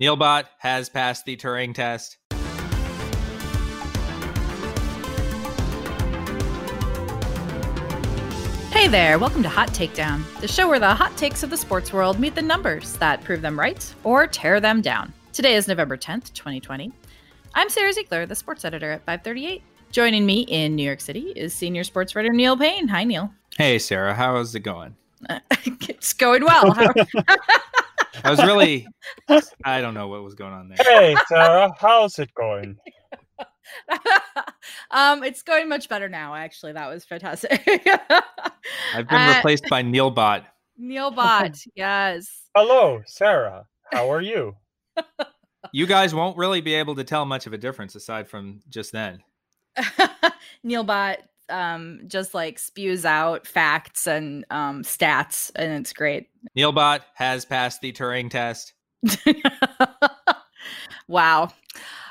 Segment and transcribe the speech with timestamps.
[0.00, 2.18] Neilbot has passed the Turing test.
[8.70, 11.92] Hey there, welcome to Hot Takedown, the show where the hot takes of the sports
[11.92, 15.12] world meet the numbers that prove them right or tear them down.
[15.32, 16.92] Today is November 10th, 2020.
[17.54, 19.62] I'm Sara Ziegler, the sports editor at 538.
[19.90, 22.86] Joining me in New York City is senior sports writer Neil Payne.
[22.86, 23.32] Hi, Neil.
[23.56, 24.94] Hey, Sara, how's it going?
[25.50, 26.72] it's going well.
[26.72, 26.94] How-
[28.24, 28.86] I was really,
[29.64, 30.78] I don't know what was going on there.
[30.80, 32.76] Hey, Sara, how's it going?
[34.90, 36.34] um, it's going much better now.
[36.34, 37.50] Actually, that was fantastic.
[38.94, 40.44] I've been Uh, replaced by Neilbot.
[40.76, 42.44] Neil Bot, yes.
[42.56, 43.66] Hello, Sara.
[43.92, 44.54] How are you?
[45.72, 48.92] You guys won't really be able to tell much of a difference aside from just
[48.92, 49.22] then.
[50.64, 51.16] Neilbot
[51.50, 56.28] um, just like spews out facts and um, stats, and it's great.
[56.56, 58.74] Neilbot has passed the Turing test.
[61.08, 61.50] wow.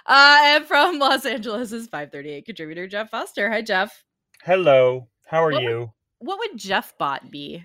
[0.06, 3.50] Uh, and from Los Angeles is 538 contributor Jeff Foster.
[3.52, 4.04] Hi, Jeff.
[4.44, 5.08] Hello.
[5.26, 5.92] How are What- you?
[6.20, 7.64] What would Jeff Bot be?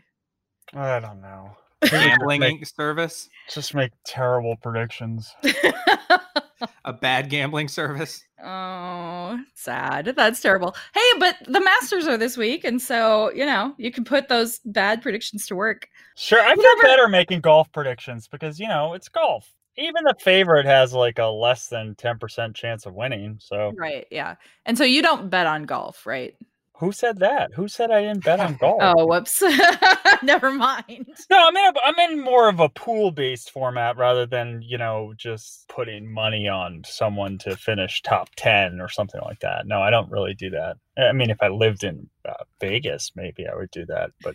[0.74, 1.56] I don't know.
[1.90, 5.34] Gambling Make- service, Just make terrible predictions.
[6.84, 8.24] a bad gambling service.
[8.42, 10.12] oh, sad.
[10.16, 10.74] That's terrible.
[10.94, 14.60] Hey, but the Masters are this week, and so you know you can put those
[14.64, 15.88] bad predictions to work.
[16.16, 16.82] Sure, I feel Whatever.
[16.82, 19.48] better making golf predictions because, you know, it's golf.
[19.78, 23.38] Even the favorite has like a less than 10% chance of winning.
[23.40, 24.06] So, Right.
[24.10, 24.34] Yeah.
[24.66, 26.34] And so you don't bet on golf, right?
[26.82, 27.54] Who said that?
[27.54, 28.80] Who said I didn't bet on golf?
[28.80, 29.40] Oh, whoops.
[30.24, 31.06] Never mind.
[31.30, 34.78] No, I'm in, a, I'm in more of a pool based format rather than, you
[34.78, 39.68] know, just putting money on someone to finish top 10 or something like that.
[39.68, 40.76] No, I don't really do that.
[40.98, 44.10] I mean, if I lived in uh, Vegas, maybe I would do that.
[44.20, 44.34] But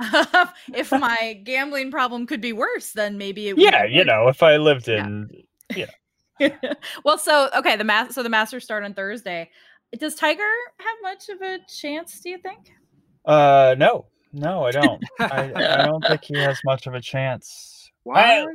[0.74, 4.42] if my gambling problem could be worse, then maybe it would yeah, you know, if
[4.42, 5.30] I lived in.
[5.72, 5.84] Yeah.
[5.84, 5.88] in,
[7.04, 9.50] well, so okay, the math so the Masters start on Thursday.
[9.98, 10.42] Does Tiger
[10.78, 12.72] have much of a chance, do you think?
[13.26, 15.02] uh, no, no, I don't.
[15.20, 17.90] I, I don't think he has much of a chance.
[18.12, 18.46] I-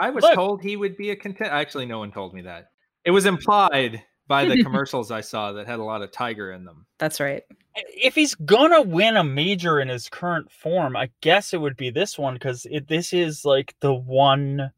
[0.00, 0.34] I was Look.
[0.34, 1.50] told he would be a content.
[1.52, 2.70] Actually, no one told me that.
[3.04, 6.64] It was implied by the commercials I saw that had a lot of tiger in
[6.64, 6.86] them.
[6.98, 7.44] That's right.
[7.76, 11.90] if he's gonna win a major in his current form, I guess it would be
[11.90, 14.72] this one because this is like the one.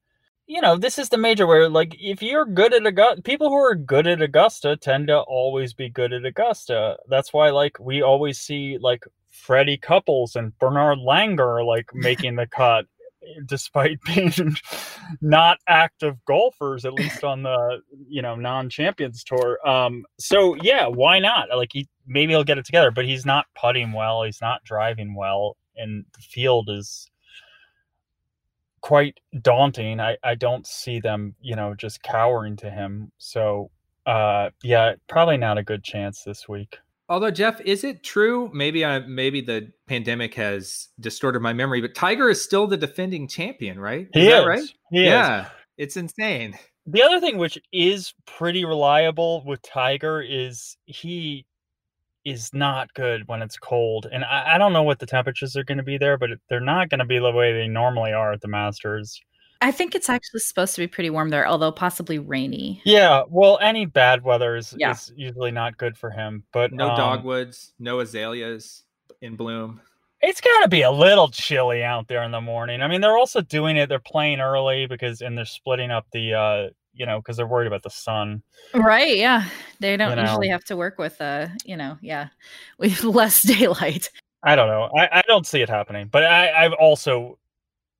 [0.46, 3.56] You know, this is the major where, like, if you're good at Augusta, people who
[3.56, 6.98] are good at Augusta tend to always be good at Augusta.
[7.08, 12.46] That's why, like, we always see like Freddie Couples and Bernard Langer like making the
[12.46, 12.86] cut,
[13.46, 14.32] despite being
[15.20, 19.58] not active golfers, at least on the you know non-champions tour.
[19.66, 21.48] Um, so yeah, why not?
[21.56, 24.24] Like, he maybe he'll get it together, but he's not putting well.
[24.24, 27.08] He's not driving well, and the field is
[28.82, 30.00] quite daunting.
[30.00, 33.12] I, I don't see them, you know, just cowering to him.
[33.16, 33.70] So,
[34.04, 36.78] uh, yeah, probably not a good chance this week.
[37.08, 38.50] Although Jeff, is it true?
[38.52, 43.28] Maybe I maybe the pandemic has distorted my memory, but Tiger is still the defending
[43.28, 44.08] champion, right?
[44.12, 44.46] He that is.
[44.46, 44.68] right?
[44.90, 45.06] He is.
[45.06, 46.58] yeah, it's insane.
[46.86, 51.44] The other thing which is pretty reliable with Tiger is he
[52.24, 54.06] is not good when it's cold.
[54.12, 56.60] And I, I don't know what the temperatures are going to be there, but they're
[56.60, 59.20] not going to be the way they normally are at the Masters.
[59.60, 62.82] I think it's actually supposed to be pretty warm there, although possibly rainy.
[62.84, 64.90] Yeah, well, any bad weather is, Yeah.
[64.90, 66.42] is usually not good for him.
[66.52, 68.82] But No um, dogwoods, no azaleas
[69.20, 69.80] in bloom.
[70.20, 72.82] It's got to be a little chilly out there in the morning.
[72.82, 73.88] I mean, they're also doing it.
[73.88, 77.66] They're playing early because, and they're splitting up the, uh, you know, because they're worried
[77.66, 78.42] about the sun.
[78.74, 79.44] Right, yeah.
[79.80, 80.54] They don't You usually know.
[80.54, 82.28] have to work with uh, you know, yeah,
[82.78, 84.10] with less daylight.
[84.42, 84.90] I don't know.
[84.96, 87.38] I, I don't see it happening, but I, I've also,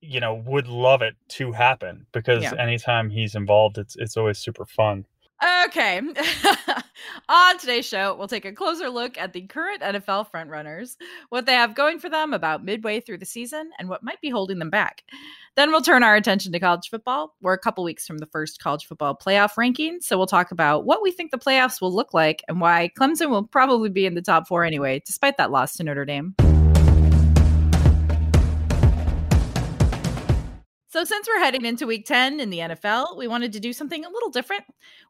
[0.00, 2.54] you know, would love it to happen because Yeah.
[2.54, 5.04] anytime he's involved, it's it's always super fun.
[5.42, 6.00] Okay.
[7.28, 10.96] On today's show, we'll take a closer look at the current NFL frontrunners,
[11.30, 14.30] what they have going for them about midway through the season, and what might be
[14.30, 15.02] holding them back.
[15.56, 17.34] Then we'll turn our attention to college football.
[17.40, 20.84] We're a couple weeks from the first college football playoff ranking, so we'll talk about
[20.84, 24.14] what we think the playoffs will look like and why Clemson will probably be in
[24.14, 26.36] the top four anyway, despite that loss to Notre Dame.
[30.92, 34.04] So, since we're heading into week 10 in the NFL, we wanted to do something
[34.04, 34.64] a little different.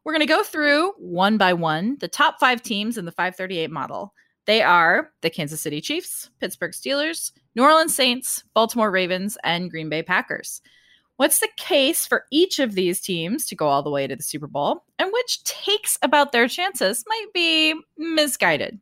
[0.05, 3.69] We're going to go through one by one the top five teams in the 538
[3.69, 4.13] model.
[4.45, 9.89] They are the Kansas City Chiefs, Pittsburgh Steelers, New Orleans Saints, Baltimore Ravens, and Green
[9.89, 10.61] Bay Packers.
[11.17, 14.23] What's the case for each of these teams to go all the way to the
[14.23, 18.79] Super Bowl, and which takes about their chances might be misguided?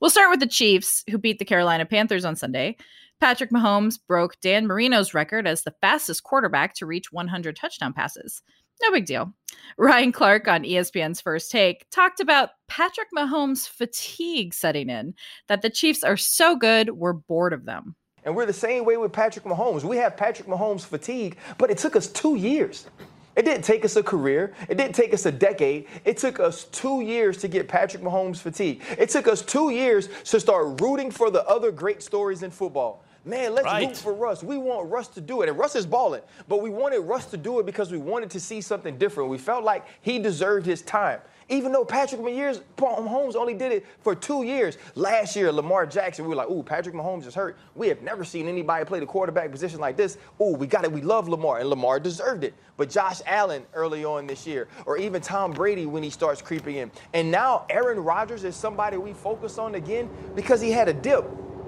[0.00, 2.76] We'll start with the Chiefs, who beat the Carolina Panthers on Sunday.
[3.20, 8.42] Patrick Mahomes broke Dan Marino's record as the fastest quarterback to reach 100 touchdown passes.
[8.82, 9.32] No big deal.
[9.78, 15.14] Ryan Clark on ESPN's First Take talked about Patrick Mahomes' fatigue setting in,
[15.48, 17.96] that the Chiefs are so good, we're bored of them.
[18.24, 19.82] And we're the same way with Patrick Mahomes.
[19.82, 22.86] We have Patrick Mahomes fatigue, but it took us two years.
[23.34, 24.54] It didn't take us a career.
[24.68, 25.86] It didn't take us a decade.
[26.04, 28.82] It took us two years to get Patrick Mahomes fatigue.
[28.98, 33.04] It took us two years to start rooting for the other great stories in football.
[33.26, 33.88] Man, let's right.
[33.88, 34.44] root for Russ.
[34.44, 35.48] We want Russ to do it.
[35.48, 38.40] And Russ is balling, but we wanted Russ to do it because we wanted to
[38.40, 39.30] see something different.
[39.30, 41.18] We felt like he deserved his time.
[41.48, 44.78] Even though Patrick Mahomes only did it for two years.
[44.94, 47.56] Last year, Lamar Jackson, we were like, ooh, Patrick Mahomes is hurt.
[47.74, 50.18] We have never seen anybody play the quarterback position like this.
[50.40, 50.90] Ooh, we got it.
[50.90, 52.54] We love Lamar, and Lamar deserved it.
[52.76, 56.76] But Josh Allen early on this year, or even Tom Brady when he starts creeping
[56.76, 56.90] in.
[57.12, 61.24] And now Aaron Rodgers is somebody we focus on again because he had a dip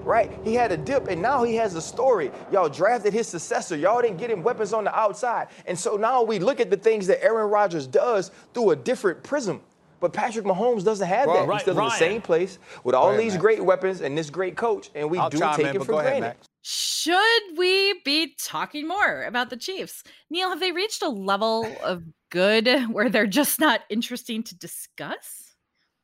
[0.09, 0.31] right?
[0.43, 2.31] He had a dip, and now he has a story.
[2.51, 3.77] Y'all drafted his successor.
[3.77, 5.47] Y'all didn't get him weapons on the outside.
[5.67, 9.21] And so now we look at the things that Aaron Rodgers does through a different
[9.23, 9.61] prism.
[9.99, 11.47] But Patrick Mahomes doesn't have well, that.
[11.47, 11.87] Right, He's still Ryan.
[11.87, 13.41] in the same place with all ahead, these Max.
[13.41, 16.23] great weapons and this great coach, and we I'll do take in, it for granted.
[16.23, 20.03] Ahead, Should we be talking more about the Chiefs?
[20.29, 25.38] Neil, have they reached a level of good where they're just not interesting to discuss?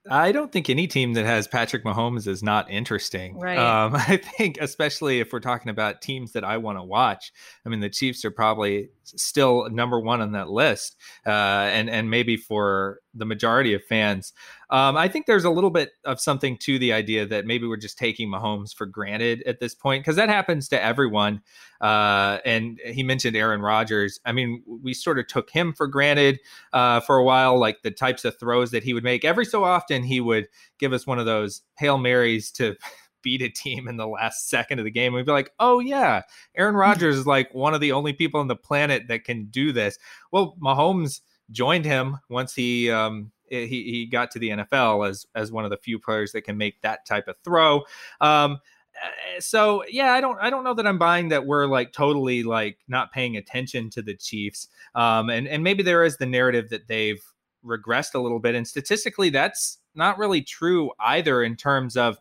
[0.10, 3.40] I don't think any team that has Patrick Mahomes is not interesting.
[3.40, 3.58] Right.
[3.58, 7.32] Um, I think, especially if we're talking about teams that I want to watch.
[7.66, 12.10] I mean, the Chiefs are probably still number one on that list, uh, and and
[12.10, 14.34] maybe for the majority of fans.
[14.70, 17.78] Um, I think there's a little bit of something to the idea that maybe we're
[17.78, 21.42] just taking Mahomes for granted at this point because that happens to everyone.
[21.82, 24.20] Uh, and he mentioned Aaron Rodgers.
[24.26, 26.40] I mean, we sort of took him for granted
[26.74, 29.24] uh, for a while, like the types of throws that he would make.
[29.24, 30.48] Every so often, he would
[30.80, 32.76] give us one of those hail marys to
[33.26, 35.12] beat a team in the last second of the game.
[35.12, 36.22] We'd be like, oh, yeah,
[36.56, 39.74] Aaron Rodgers is like one of the only people on the planet that can do
[39.74, 39.98] this.
[40.32, 41.20] Well, Mahomes
[41.52, 45.72] joined him once he um, he he got to the NFL as as one of
[45.72, 47.84] the few players that can make that type of throw.
[48.22, 48.60] Um,
[48.96, 52.44] eh, so yeah, I don't I don't know that I'm buying that we're like totally
[52.44, 54.70] like not paying attention to the Chiefs.
[54.94, 57.22] Um, and and maybe there is the narrative that they've
[57.66, 62.20] regressed a little bit, and statistically that's not really true either in terms of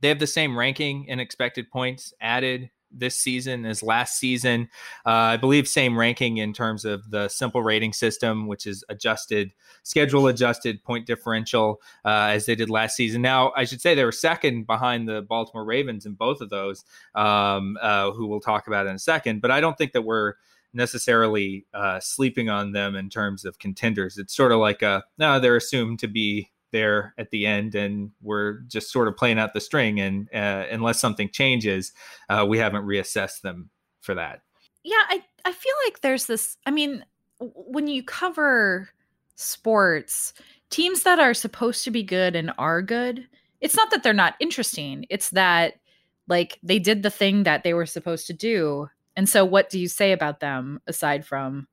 [0.00, 4.68] they have the same ranking in expected points added this season as last season.
[5.04, 9.52] Uh, I believe same ranking in terms of the simple rating system, which is adjusted,
[9.82, 13.22] schedule adjusted point differential uh, as they did last season.
[13.22, 16.84] Now, I should say they were second behind the Baltimore Ravens in both of those,
[17.14, 19.40] um, uh, who we'll talk about in a second.
[19.40, 20.34] But I don't think that we're
[20.72, 24.18] necessarily uh, sleeping on them in terms of contenders.
[24.18, 28.10] It's sort of like a no, they're assumed to be there at the end and
[28.22, 31.92] we're just sort of playing out the string and uh, unless something changes
[32.28, 33.70] uh, we haven't reassessed them
[34.00, 34.40] for that.
[34.84, 37.04] Yeah I, I feel like there's this i mean
[37.40, 38.88] when you cover
[39.36, 40.32] sports
[40.70, 43.26] teams that are supposed to be good and are good
[43.60, 45.74] it's not that they're not interesting it's that
[46.28, 48.88] like they did the thing that they were supposed to do.
[49.16, 51.66] And so what do you say about them aside from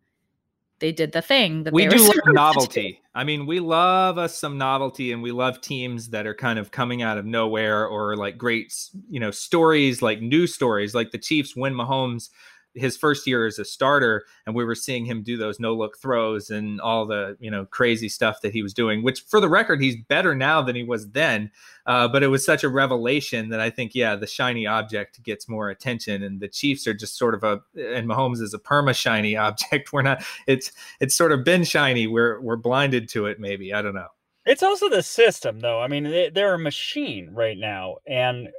[0.79, 3.01] they did the thing that we do love novelty.
[3.13, 6.71] I mean, we love us some novelty, and we love teams that are kind of
[6.71, 8.73] coming out of nowhere or like great,
[9.09, 12.29] you know, stories like news stories, like the Chiefs win Mahomes
[12.75, 15.97] his first year as a starter and we were seeing him do those no look
[15.97, 19.49] throws and all the you know crazy stuff that he was doing which for the
[19.49, 21.51] record he's better now than he was then.
[21.87, 25.47] Uh, but it was such a revelation that i think yeah the shiny object gets
[25.47, 28.95] more attention and the chiefs are just sort of a and mahomes is a perma
[28.95, 29.93] shiny object.
[29.93, 32.07] We're not it's it's sort of been shiny.
[32.07, 33.73] We're we're blinded to it maybe.
[33.73, 34.07] I don't know.
[34.45, 35.81] It's also the system though.
[35.81, 38.49] I mean they, they're a machine right now and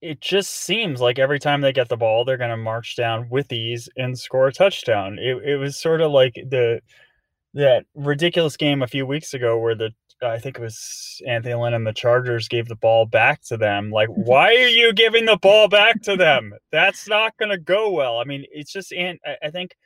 [0.00, 3.28] it just seems like every time they get the ball, they're going to march down
[3.30, 5.18] with ease and score a touchdown.
[5.18, 6.80] It, it was sort of like the
[7.54, 9.90] that ridiculous game a few weeks ago where the
[10.22, 13.90] I think it was Anthony Lynn and the Chargers gave the ball back to them.
[13.90, 16.52] Like, why are you giving the ball back to them?
[16.72, 18.18] That's not going to go well.
[18.18, 19.76] I mean, it's just and I think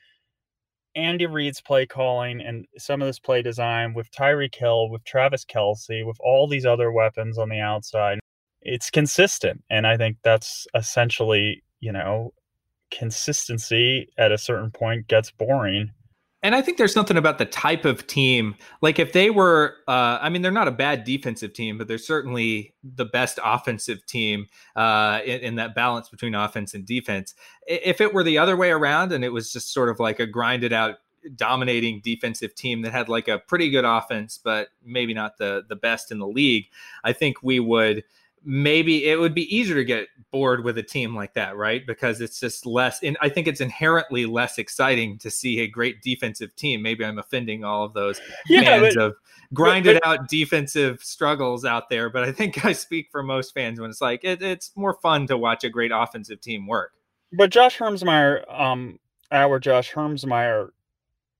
[0.97, 5.45] Andy Reid's play calling and some of this play design with Tyreek Hill, with Travis
[5.45, 8.19] Kelce, with all these other weapons on the outside
[8.63, 9.63] it's consistent.
[9.71, 12.33] And I think that's essentially, you know,
[12.91, 15.93] consistency at a certain point gets boring.
[16.43, 18.55] And I think there's something about the type of team.
[18.81, 21.99] Like if they were, uh, I mean, they're not a bad defensive team, but they're
[21.99, 27.35] certainly the best offensive team uh, in, in, that balance between offense and defense.
[27.67, 30.27] If it were the other way around and it was just sort of like a
[30.27, 30.97] grinded out,
[31.37, 35.77] dominating defensive team that had like a pretty good offense, but maybe not the the
[35.77, 36.67] best in the league,
[37.05, 38.05] I think we would
[38.45, 41.87] maybe it would be easier to get bored with a team like that, right?
[41.87, 43.03] Because it's just less.
[43.03, 46.83] And I think it's inherently less exciting to see a great defensive team.
[46.83, 49.17] Maybe I'm offending all of those yeah, fans but, of
[49.53, 53.53] grinded but, but, out defensive struggles out there, but I think I speak for most
[53.53, 56.93] fans when it's like it, it's more fun to watch a great offensive team work.
[57.33, 58.99] But Josh Hermsmeyer, um,
[59.31, 60.71] our Josh Hermsmeyer,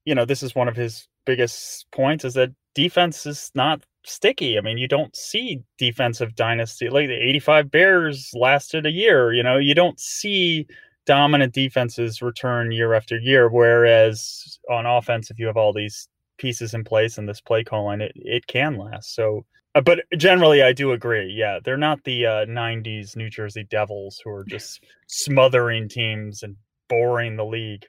[0.05, 4.59] you know, this is one of his biggest points is that defense is not sticky.
[4.59, 9.43] I mean, you don't see defensive dynasty like the 85 Bears lasted a year, you
[9.43, 10.67] know, you don't see
[11.07, 16.75] dominant defenses return year after year whereas on offense if you have all these pieces
[16.75, 19.15] in place and this play calling it it can last.
[19.15, 21.33] So uh, but generally I do agree.
[21.33, 26.57] Yeah, they're not the uh, 90s New Jersey Devils who are just smothering teams and
[26.89, 27.87] boring the league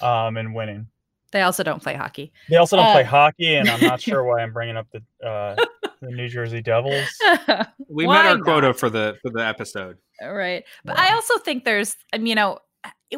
[0.00, 0.88] um and winning.
[1.32, 2.32] They also don't play hockey.
[2.48, 5.26] They also don't uh, play hockey, and I'm not sure why I'm bringing up the
[5.26, 5.56] uh,
[6.00, 7.08] the New Jersey Devils.
[7.88, 8.44] We why met our not?
[8.44, 10.64] quota for the for the episode, right?
[10.82, 12.58] But I also think there's, um, you know,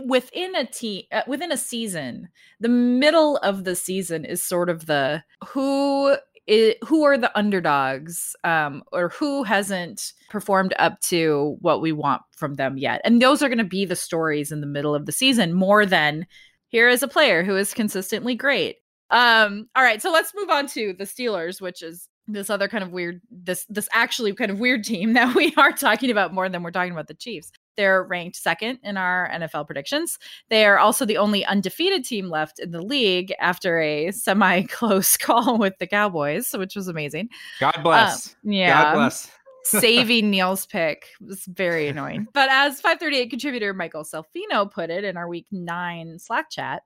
[0.05, 2.29] within a team, uh, within a season,
[2.59, 6.17] the middle of the season is sort of the who
[6.47, 12.23] is, who are the underdogs um, or who hasn't performed up to what we want
[12.37, 15.07] from them yet and those are going to be the stories in the middle of
[15.07, 16.27] the season more than
[16.75, 18.79] here is a player who is consistently great.
[19.11, 22.83] Um, all right, so let's move on to the Steelers, which is this other kind
[22.83, 26.49] of weird, this this actually kind of weird team that we are talking about more
[26.49, 27.53] than we're talking about the Chiefs.
[27.77, 30.19] They're ranked second in our NFL predictions.
[30.51, 35.59] They are also the only undefeated team left in the league after a semi-close call
[35.59, 37.29] with the Cowboys, which was amazing.
[37.61, 38.31] God bless.
[38.31, 38.83] Uh, yeah.
[38.83, 39.31] God bless
[39.65, 42.27] saving Neil's pick was very annoying.
[42.33, 46.83] But as 538 contributor Michael Salfino put it in our week nine Slack chat,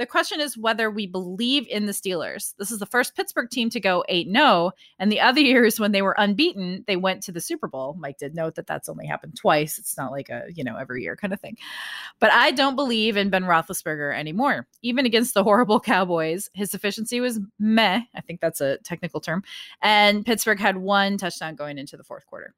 [0.00, 2.54] the question is whether we believe in the Steelers.
[2.56, 4.72] This is the first Pittsburgh team to go 8 0.
[4.98, 7.94] And the other years when they were unbeaten, they went to the Super Bowl.
[7.98, 9.78] Mike did note that that's only happened twice.
[9.78, 11.58] It's not like a, you know, every year kind of thing.
[12.18, 14.66] But I don't believe in Ben Roethlisberger anymore.
[14.80, 18.00] Even against the horrible Cowboys, his efficiency was meh.
[18.14, 19.44] I think that's a technical term.
[19.82, 22.54] And Pittsburgh had one touchdown going into the fourth quarter.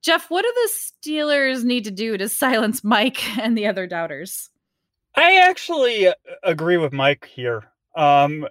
[0.00, 4.50] Jeff, what do the Steelers need to do to silence Mike and the other doubters?
[5.16, 7.64] I actually uh, agree with Mike here.
[7.96, 8.46] Um,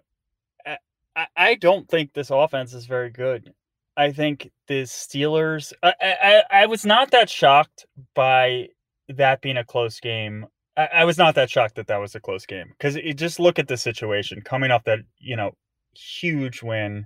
[1.15, 3.53] I, I don't think this offense is very good.
[3.95, 5.73] I think the Steelers.
[5.83, 8.69] I, I, I was not that shocked by
[9.09, 10.47] that being a close game.
[10.75, 13.59] I, I was not that shocked that that was a close game because just look
[13.59, 15.51] at the situation coming off that you know
[15.93, 17.05] huge win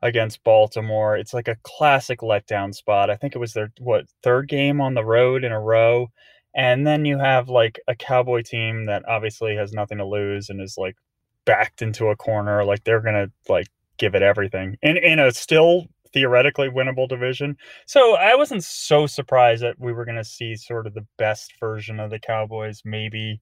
[0.00, 1.16] against Baltimore.
[1.16, 3.10] It's like a classic letdown spot.
[3.10, 6.10] I think it was their what third game on the road in a row.
[6.54, 10.60] And then you have like a cowboy team that obviously has nothing to lose and
[10.60, 10.96] is like
[11.44, 12.64] backed into a corner.
[12.64, 17.56] Like they're gonna like give it everything in in a still theoretically winnable division.
[17.86, 21.98] So I wasn't so surprised that we were gonna see sort of the best version
[22.00, 23.40] of the Cowboys, maybe,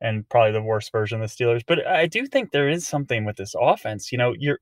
[0.00, 1.62] and probably the worst version of the Steelers.
[1.66, 4.10] But I do think there is something with this offense.
[4.12, 4.58] You know, you're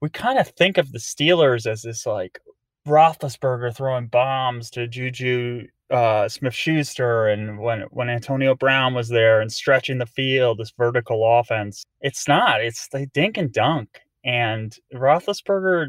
[0.00, 2.40] we kind of think of the Steelers as this like
[2.86, 9.40] Roethlisberger throwing bombs to Juju uh, Smith Schuster and when when Antonio Brown was there
[9.40, 11.84] and stretching the field, this vertical offense.
[12.00, 12.62] It's not.
[12.62, 14.00] It's they dink and dunk.
[14.24, 15.88] And Roethlisberger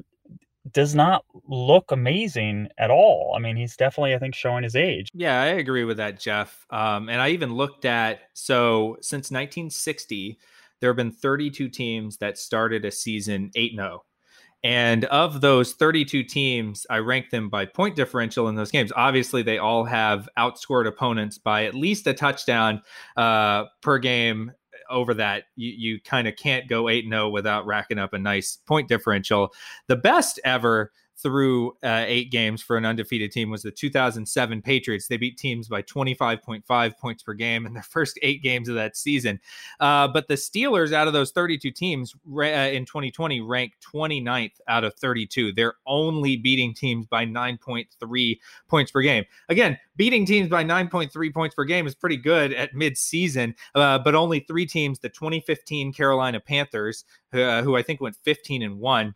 [0.72, 3.34] does not look amazing at all.
[3.36, 5.10] I mean, he's definitely, I think, showing his age.
[5.14, 6.66] Yeah, I agree with that, Jeff.
[6.70, 10.38] Um, and I even looked at so since 1960,
[10.80, 14.04] there have been 32 teams that started a season 8 0.
[14.64, 18.92] And of those 32 teams, I rank them by point differential in those games.
[18.96, 22.82] Obviously, they all have outscored opponents by at least a touchdown
[23.18, 24.52] uh, per game.
[24.90, 28.58] Over that, you, you kind of can't go 8 0 without racking up a nice
[28.58, 29.54] point differential.
[29.88, 30.92] The best ever
[31.22, 35.08] through uh, eight games for an undefeated team was the 2007 Patriots.
[35.08, 38.98] They beat teams by 25.5 points per game in their first eight games of that
[38.98, 39.40] season.
[39.80, 44.84] Uh, but the Steelers, out of those 32 teams uh, in 2020, ranked 29th out
[44.84, 45.54] of 32.
[45.54, 49.26] They're only beating teams by 9.3 points per game.
[49.50, 54.16] Again, beating teams by 9.3 points per game is pretty good at midseason, uh, but
[54.16, 59.16] only three teams, the 2015 Carolina Panthers, uh, who I think went 15 and 1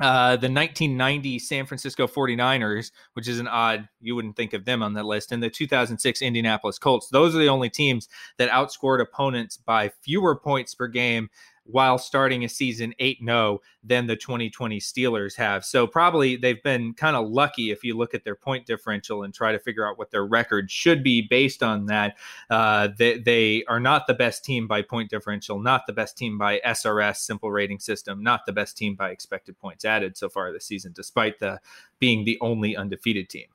[0.00, 4.82] uh, the 1990 San Francisco 49ers, which is an odd, you wouldn't think of them
[4.82, 7.08] on that list, and the 2006 Indianapolis Colts.
[7.08, 11.30] Those are the only teams that outscored opponents by fewer points per game
[11.66, 15.64] while starting a season 8 0 than the 2020 Steelers have.
[15.64, 19.32] So probably they've been kind of lucky if you look at their point differential and
[19.34, 22.16] try to figure out what their record should be based on that.
[22.50, 26.38] Uh, they, they are not the best team by point differential, not the best team
[26.38, 30.52] by SRS simple rating system, not the best team by expected points added so far
[30.52, 31.60] this season, despite the
[31.98, 33.46] being the only undefeated team.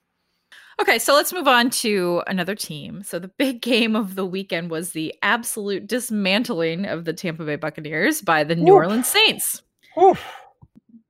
[0.81, 3.03] Okay, so let's move on to another team.
[3.03, 7.55] So the big game of the weekend was the absolute dismantling of the Tampa Bay
[7.55, 8.77] Buccaneers by the New Oof.
[8.77, 9.61] Orleans Saints.
[10.01, 10.25] Oof.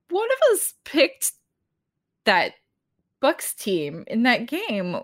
[0.10, 1.32] One of us picked
[2.26, 2.52] that
[3.22, 4.98] Bucks team in that game,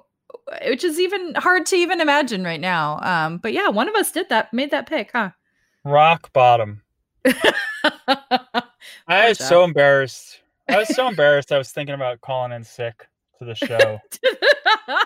[0.67, 2.99] which is even hard to even imagine right now.
[3.03, 5.29] Um, but yeah, one of us did that, made that pick, huh?
[5.85, 6.81] Rock bottom.
[9.07, 10.41] I was so embarrassed.
[10.67, 11.53] I was so embarrassed.
[11.53, 13.07] I was thinking about calling in sick
[13.39, 13.99] to the show.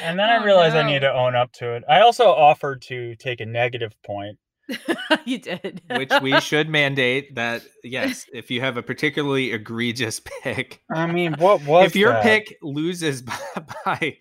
[0.00, 1.82] And then I Oh, realized I need to own up to it.
[1.88, 4.38] I also offered to take a negative point.
[5.24, 5.80] you did.
[5.90, 11.34] which we should mandate that yes, if you have a particularly egregious pick, I mean,
[11.38, 12.22] what was if your that?
[12.22, 13.38] pick loses by,
[13.84, 14.16] by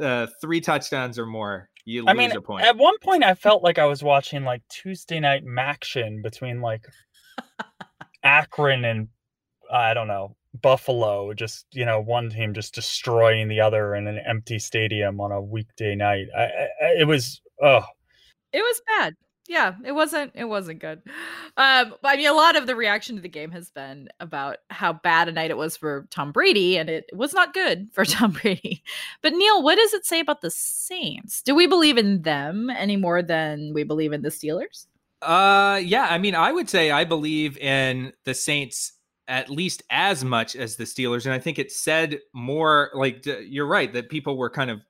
[0.00, 2.64] uh, three touchdowns or more, you lose I mean, a point.
[2.66, 6.84] at one point I felt like I was watching like Tuesday night MACtion between like
[8.22, 9.08] Akron and
[9.72, 11.32] I don't know Buffalo.
[11.34, 15.40] Just you know, one team just destroying the other in an empty stadium on a
[15.40, 16.26] weekday night.
[16.36, 16.68] I, I,
[17.00, 17.84] it was oh
[18.52, 19.14] It was bad.
[19.48, 21.02] Yeah, it wasn't it wasn't good.
[21.56, 24.56] Um but I mean a lot of the reaction to the game has been about
[24.70, 28.04] how bad a night it was for Tom Brady and it was not good for
[28.06, 28.82] Tom Brady.
[29.22, 31.42] But Neil, what does it say about the Saints?
[31.42, 34.86] Do we believe in them any more than we believe in the Steelers?
[35.22, 36.06] Uh, yeah.
[36.10, 38.92] I mean, I would say I believe in the Saints
[39.28, 42.90] at least as much as the Steelers, and I think it said more.
[42.94, 44.80] Like you're right that people were kind of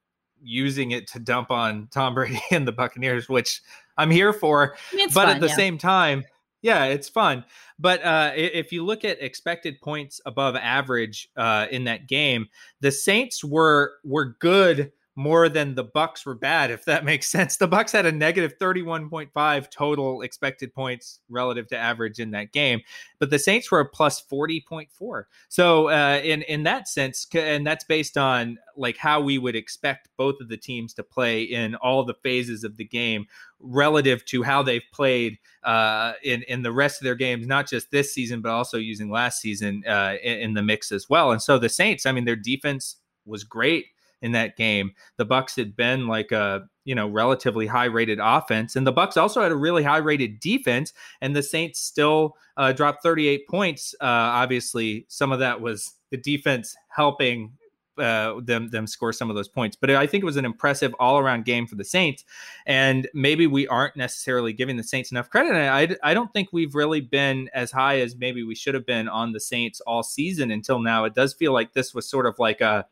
[0.42, 3.62] using it to dump on Tom Brady and the Buccaneers, which
[3.96, 4.76] I'm here for.
[4.92, 5.56] It's but fun, at the yeah.
[5.56, 6.24] same time,
[6.62, 7.44] yeah, it's fun.
[7.78, 12.48] But uh, if you look at expected points above average uh, in that game,
[12.80, 16.70] the Saints were were good more than the Bucks were bad.
[16.70, 20.72] If that makes sense, the Bucks had a negative thirty one point five total expected
[20.74, 22.82] points relative to average in that game,
[23.18, 25.28] but the Saints were a plus forty point four.
[25.48, 30.08] So uh, in in that sense, and that's based on like how we would expect
[30.16, 33.26] both of the teams to play in all the phases of the game
[33.58, 37.90] relative to how they've played uh, in in the rest of their games, not just
[37.90, 41.32] this season, but also using last season uh, in, in the mix as well.
[41.32, 43.86] And so the Saints, I mean, their defense was great
[44.22, 44.92] in that game.
[45.16, 49.16] The Bucks had been like a you know relatively high rated offense, and the Bucks
[49.16, 50.92] also had a really high rated defense.
[51.20, 53.94] And the Saints still uh, dropped 38 points.
[54.00, 57.52] Uh, obviously, some of that was the defense helping
[57.98, 59.76] uh, them them score some of those points.
[59.76, 62.24] But I think it was an impressive all around game for the Saints,
[62.66, 65.54] and maybe we aren't necessarily giving the Saints enough credit.
[65.54, 69.08] I I don't think we've really been as high as maybe we should have been
[69.08, 71.04] on the Saints all season until now.
[71.04, 72.86] It does feel like this was sort of like a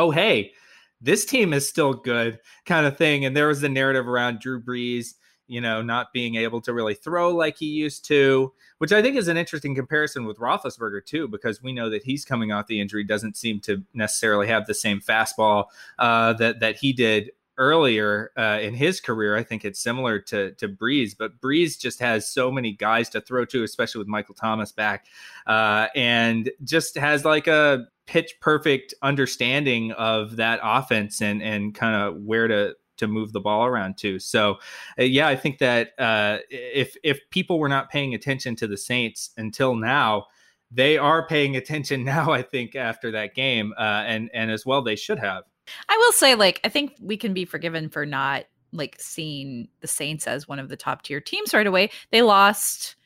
[0.00, 0.52] oh hey
[1.00, 3.24] this team is still good kind of thing.
[3.24, 5.14] And there was the narrative around drew brees
[5.46, 9.16] you know not being able to really throw like he used to which i think
[9.16, 12.80] is an interesting comparison with roethlisberger too because we know that he's coming off the
[12.80, 15.64] injury doesn't seem to necessarily have the same fastball
[15.98, 19.36] uh, that that he did earlier uh, in his career.
[19.36, 23.20] I think it's similar to to Brees, but Brees just has so many guys to
[23.20, 25.06] throw to, especially with Michael Thomas back,
[25.46, 31.94] uh, and just has like a pitch perfect understanding of that offense and and kind
[31.94, 34.18] of where to to move the ball around to.
[34.18, 34.58] So,
[34.98, 38.76] uh, yeah, I think that uh, if if people were not paying attention to the
[38.76, 40.26] Saints until now,
[40.70, 42.30] they are paying attention now.
[42.30, 45.44] I think after that game, uh, and and as well they should have.
[45.88, 49.88] I will say, like, I think we can be forgiven for not like seeing the
[49.88, 51.90] Saints as one of the top tier teams right away.
[52.10, 52.96] They lost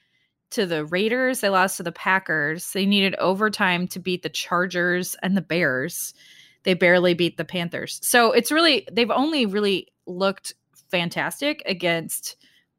[0.50, 2.72] to the Raiders, they lost to the Packers.
[2.72, 6.14] They needed overtime to beat the Chargers and the Bears.
[6.62, 7.98] They barely beat the Panthers.
[8.02, 10.54] So it's really they've only really looked
[10.90, 12.36] fantastic against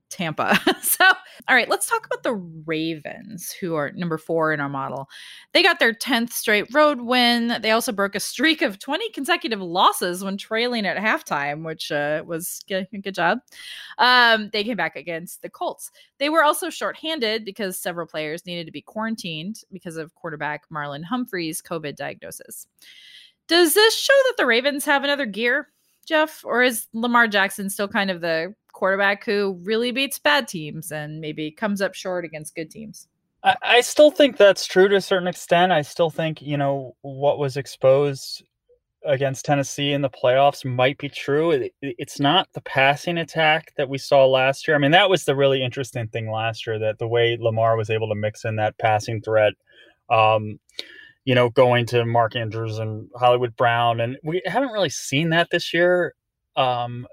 [0.10, 0.60] Tampa.
[0.82, 1.06] so,
[1.48, 2.34] all right, let's talk about the
[2.66, 5.08] Ravens, who are number four in our model.
[5.54, 7.58] They got their 10th straight road win.
[7.62, 12.24] They also broke a streak of 20 consecutive losses when trailing at halftime, which uh,
[12.26, 13.40] was good, good job.
[13.98, 15.92] Um, they came back against the Colts.
[16.18, 21.04] They were also shorthanded because several players needed to be quarantined because of quarterback Marlon
[21.04, 22.68] Humphrey's COVID diagnosis.
[23.48, 25.68] Does this show that the Ravens have another gear,
[26.06, 26.42] Jeff?
[26.44, 31.20] Or is Lamar Jackson still kind of the quarterback who really beats bad teams and
[31.22, 33.08] maybe comes up short against good teams?
[33.44, 35.72] I, I still think that's true to a certain extent.
[35.72, 38.44] I still think, you know, what was exposed
[39.06, 41.52] against Tennessee in the playoffs might be true.
[41.52, 44.76] It, it- it's not the passing attack that we saw last year.
[44.76, 47.90] I mean, that was the really interesting thing last year that the way Lamar was
[47.92, 49.54] able to mix in that passing threat.
[50.10, 50.60] Um,
[51.26, 55.50] you know, going to Mark Andrews and Hollywood Brown, and we haven't really seen that
[55.52, 56.14] this year.
[56.56, 57.08] Um,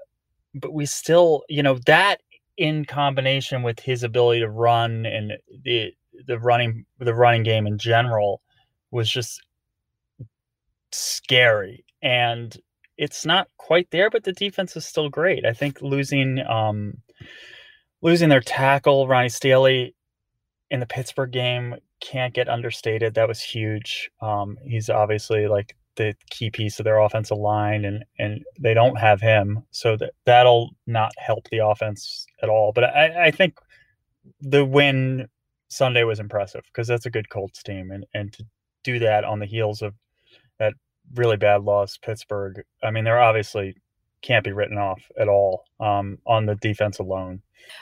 [0.55, 2.21] but we still, you know, that
[2.57, 5.91] in combination with his ability to run and the
[6.27, 8.41] the running the running game in general
[8.91, 9.41] was just
[10.91, 12.55] scary and
[12.97, 15.45] it's not quite there, but the defense is still great.
[15.45, 16.97] I think losing um,
[18.01, 19.95] losing their tackle Ronnie Stanley
[20.69, 23.13] in the Pittsburgh game can't get understated.
[23.13, 24.11] That was huge.
[24.21, 28.97] Um, he's obviously like the key piece of their offensive line, and and they don't
[28.97, 32.71] have him, so that that'll not help the offense at all.
[32.73, 33.57] But I, I think
[34.41, 35.27] the win
[35.69, 38.45] Sunday was impressive because that's a good Colts team, and and to
[38.83, 39.93] do that on the heels of
[40.59, 40.73] that
[41.15, 42.63] really bad loss, Pittsburgh.
[42.83, 43.77] I mean, they're obviously
[44.23, 47.41] can't be written off at all um, on the defense alone.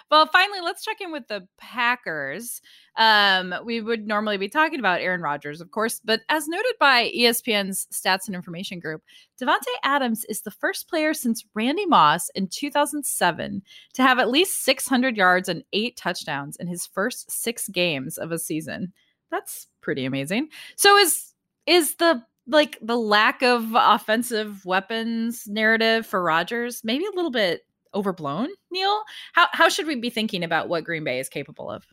[0.09, 2.61] Well, finally, let's check in with the Packers.
[2.97, 7.11] Um, we would normally be talking about Aaron Rodgers, of course, but as noted by
[7.15, 9.01] ESPN's Stats and Information Group,
[9.41, 13.61] Davante Adams is the first player since Randy Moss in 2007
[13.93, 18.31] to have at least 600 yards and eight touchdowns in his first six games of
[18.31, 18.93] a season.
[19.31, 20.49] That's pretty amazing.
[20.75, 21.33] So is
[21.67, 27.65] is the like the lack of offensive weapons narrative for Rodgers maybe a little bit
[27.93, 29.03] overblown, Neil?
[29.33, 31.85] How how should we be thinking about what Green Bay is capable of?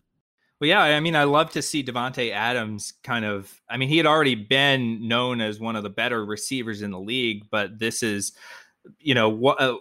[0.60, 3.60] Well, yeah, I mean, I love to see Davante Adams kind of.
[3.70, 6.98] I mean, he had already been known as one of the better receivers in the
[6.98, 8.32] league, but this is,
[8.98, 9.76] you know, what uh,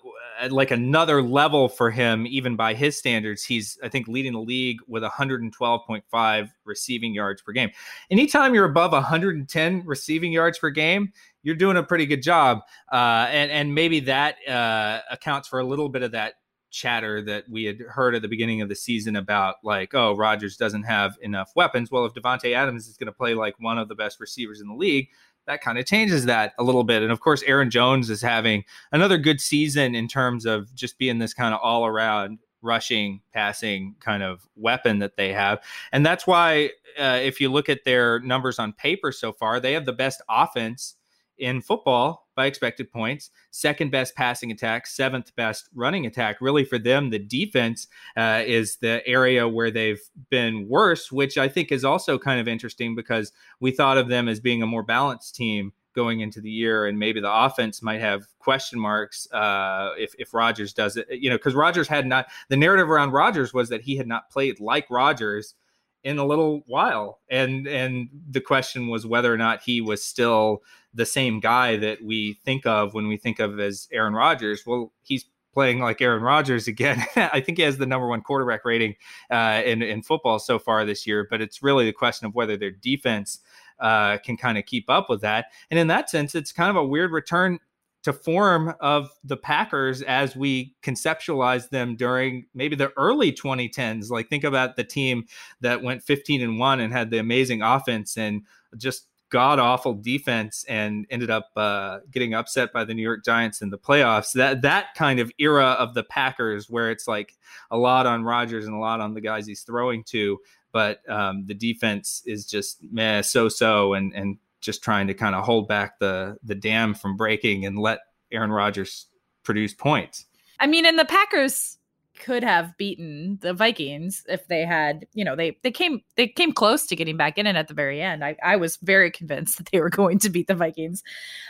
[0.49, 3.43] like another level for him, even by his standards.
[3.43, 7.69] He's, I think, leading the league with 112.5 receiving yards per game.
[8.11, 11.11] Anytime you're above 110 receiving yards per game,
[11.43, 12.59] you're doing a pretty good job.
[12.91, 16.35] Uh, and and maybe that uh, accounts for a little bit of that
[16.69, 20.57] chatter that we had heard at the beginning of the season about like, oh, Rodgers
[20.57, 21.91] doesn't have enough weapons.
[21.91, 24.67] Well, if Davante Adams is going to play like one of the best receivers in
[24.67, 25.07] the league,
[25.47, 27.01] that kind of changes that a little bit.
[27.01, 31.17] And of course, Aaron Jones is having another good season in terms of just being
[31.17, 35.59] this kind of all around rushing, passing kind of weapon that they have.
[35.91, 39.73] And that's why, uh, if you look at their numbers on paper so far, they
[39.73, 40.95] have the best offense
[41.37, 46.37] in football by expected points, second best passing attack, seventh best running attack.
[46.39, 51.49] Really, for them, the defense uh, is the area where they've been worse, which I
[51.49, 54.83] think is also kind of interesting because we thought of them as being a more
[54.83, 59.93] balanced team going into the year, and maybe the offense might have question marks uh,
[59.97, 61.07] if if Rodgers does it.
[61.09, 64.29] You know, because Rodgers had not the narrative around Rodgers was that he had not
[64.29, 65.55] played like Rodgers
[66.03, 67.19] in a little while.
[67.29, 72.03] And and the question was whether or not he was still the same guy that
[72.03, 74.63] we think of when we think of as Aaron Rodgers.
[74.65, 77.03] Well he's playing like Aaron Rodgers again.
[77.15, 78.95] I think he has the number 1 quarterback rating
[79.31, 82.57] uh, in in football so far this year but it's really the question of whether
[82.57, 83.39] their defense
[83.79, 85.45] uh, can kind of keep up with that.
[85.69, 87.59] And in that sense it's kind of a weird return
[88.07, 94.09] to form of the Packers as we conceptualize them during maybe the early 2010s.
[94.09, 95.25] Like think about the team
[95.59, 98.43] that went 15 and 1 and had the amazing offense and
[98.77, 103.61] just god awful defense and ended up uh, getting upset by the New York Giants
[103.61, 104.31] in the playoffs.
[104.31, 107.35] That that kind of era of the Packers where it's like
[107.69, 110.37] a lot on Rodgers and a lot on the guys he's throwing to,
[110.71, 114.37] but um, the defense is just meh, so so and and
[114.67, 117.99] just trying to kind of hold back the the dam from breaking and let
[118.31, 119.07] Aaron Rodgers
[119.43, 120.25] produce points.
[120.59, 121.77] I mean, and the Packers
[122.19, 126.51] could have beaten the Vikings if they had, you know, they they came they came
[126.51, 128.25] close to getting back in it at the very end.
[128.25, 131.01] I, I was very convinced that they were going to beat the Vikings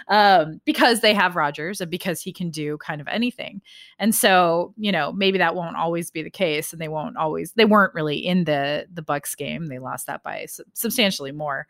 [0.10, 3.62] um, because they have Rodgers and because he can do kind of anything.
[3.97, 7.53] And so, you know, maybe that won't always be the case, and they won't always
[7.53, 9.67] they weren't really in the the Bucks game.
[9.67, 11.65] They lost that by substantially more.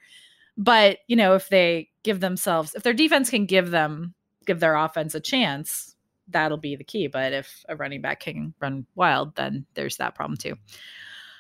[0.58, 4.15] But, you know, if they give themselves, if their defense can give them,
[4.46, 5.96] give their offense a chance,
[6.28, 7.08] that'll be the key.
[7.08, 10.56] But if a running back can run wild, then there's that problem too.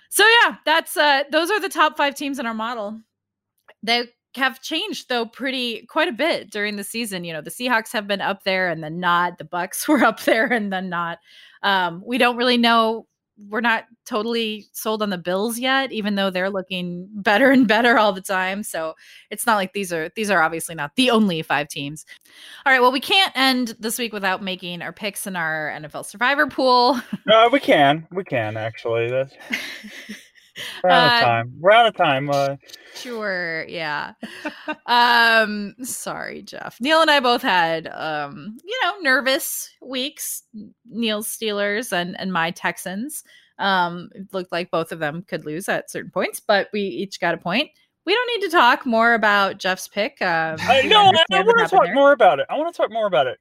[0.09, 2.99] So yeah, that's uh those are the top five teams in our model.
[3.83, 7.23] They have changed though pretty quite a bit during the season.
[7.23, 9.37] You know, the Seahawks have been up there and then not.
[9.37, 11.19] The Bucks were up there and then not.
[11.63, 13.07] Um, we don't really know
[13.49, 17.97] we're not totally sold on the Bills yet, even though they're looking better and better
[17.97, 18.63] all the time.
[18.63, 18.93] So
[19.29, 22.05] it's not like these are these are obviously not the only five teams.
[22.65, 26.05] All right, well, we can't end this week without making our picks in our NFL
[26.05, 26.99] Survivor pool.
[27.31, 29.09] Uh, we can, we can actually.
[29.09, 29.33] That's
[30.83, 31.53] we're out of uh, time.
[31.59, 32.29] We're out of time.
[32.29, 32.55] Uh,
[32.95, 34.13] sure, yeah.
[34.85, 36.77] um, sorry, Jeff.
[36.79, 40.43] Neil and I both had um, you know, nervous weeks.
[40.89, 43.23] Neil's Steelers and and my Texans.
[43.59, 47.19] Um, it looked like both of them could lose at certain points, but we each
[47.19, 47.71] got a point.
[48.05, 50.21] We don't need to talk more about Jeff's pick.
[50.21, 51.95] Um, I, no, I, I want to talk there.
[51.95, 52.45] more about it.
[52.49, 53.39] I want to talk more about it.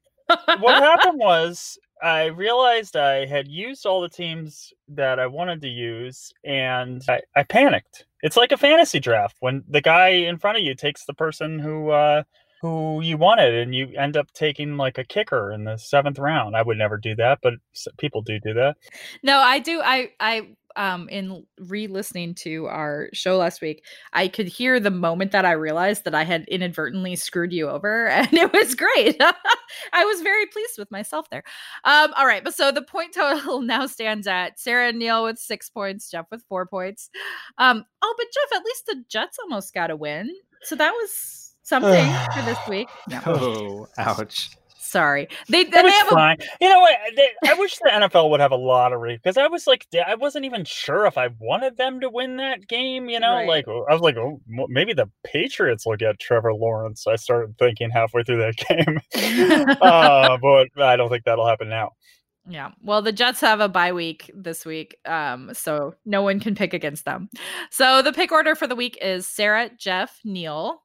[0.59, 5.67] What happened was I realized I had used all the teams that I wanted to
[5.67, 8.05] use, and I, I, panicked.
[8.21, 11.59] It's like a fantasy draft when the guy in front of you takes the person
[11.59, 12.23] who uh,
[12.61, 16.55] who you wanted, and you end up taking like a kicker in the seventh round.
[16.55, 17.53] I would never do that, but
[17.97, 18.77] people do do that.
[19.23, 19.81] No, I do.
[19.83, 25.31] I I um in re-listening to our show last week, I could hear the moment
[25.31, 29.19] that I realized that I had inadvertently screwed you over, and it was great.
[29.93, 31.43] I was very pleased with myself there.
[31.83, 35.39] Um, all right, but so the point total now stands at Sara and Neil with
[35.39, 37.09] six points, Jeff with four points.
[37.57, 40.29] Um, oh, but Jeff, at least the Jets almost got a win,
[40.63, 42.87] so that was something for this week.
[43.09, 43.21] No.
[43.25, 44.51] Oh, ouch.
[44.87, 45.27] Sorry.
[45.49, 46.37] They, they was have a fine.
[46.61, 46.95] You know what?
[47.15, 50.45] They, I wish the NFL would have a lottery because I was like, I wasn't
[50.45, 53.09] even sure if I wanted them to win that game.
[53.09, 53.47] You know, Right.
[53.47, 57.05] like I was like, oh, maybe the Patriots will get Trevor Lawrence.
[57.05, 58.99] I started thinking halfway through that game,
[59.81, 61.91] uh, but I don't think that'll happen now.
[62.49, 62.71] Yeah.
[62.81, 64.95] Well, the Jets have a bye week this week.
[65.05, 67.29] Um, so no one can pick against them.
[67.71, 70.81] So the pick order for the week is Sara, Jeff, Neil.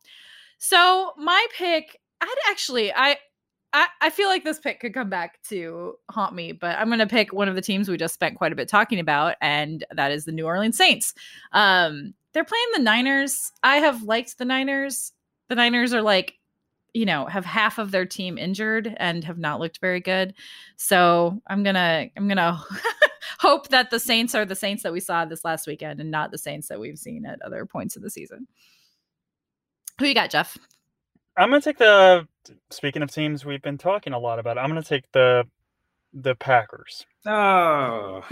[0.58, 3.16] So my pick, I'd actually I
[3.72, 7.06] I, I feel like this pick could come back to haunt me, but I'm gonna
[7.06, 10.12] pick one of the teams we just spent quite a bit talking about, and that
[10.12, 11.14] is the New Orleans Saints.
[11.52, 13.52] Um, they're playing the Niners.
[13.62, 15.12] I have liked the Niners.
[15.48, 16.34] The Niners are like
[16.94, 20.34] you know have half of their team injured and have not looked very good
[20.76, 22.62] so i'm gonna i'm gonna
[23.38, 26.30] hope that the saints are the saints that we saw this last weekend and not
[26.30, 28.46] the saints that we've seen at other points of the season
[29.98, 30.58] who you got jeff
[31.36, 32.26] I'm gonna take the.
[32.70, 34.58] Speaking of teams, we've been talking a lot about.
[34.58, 35.44] I'm gonna take the
[36.12, 37.06] the Packers.
[37.26, 38.22] Oh.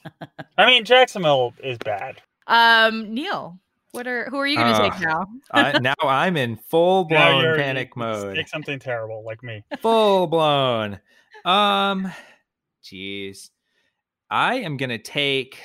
[0.58, 2.22] I mean, Jacksonville is bad.
[2.46, 3.58] um neil
[3.92, 7.56] what are who are you gonna Uh, take now I, now I'm in full blown
[7.56, 8.36] panic you- mode.
[8.36, 9.64] Take something terrible like me.
[9.80, 11.00] Full blown.
[11.44, 12.12] Um,
[12.84, 13.50] jeez.
[14.30, 15.58] I am gonna take.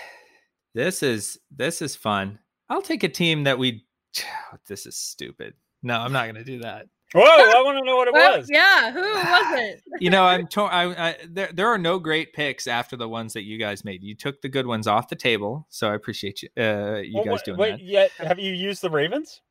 [0.73, 2.39] This is this is fun.
[2.69, 3.85] I'll take a team that we.
[4.67, 5.53] This is stupid.
[5.83, 6.87] No, I'm not gonna do that.
[7.13, 7.21] Whoa!
[7.23, 8.47] I want to know what it Well, was.
[8.49, 10.47] yeah who was it You know, I'm.
[10.47, 11.49] To- I, I there.
[11.53, 14.01] There are no great picks after the ones that you guys made.
[14.01, 16.49] You took the good ones off the table, so I appreciate you.
[16.57, 17.81] Uh, you Well, guys wait, doing wait, that.
[17.81, 19.41] Yet, have you used the Ravens?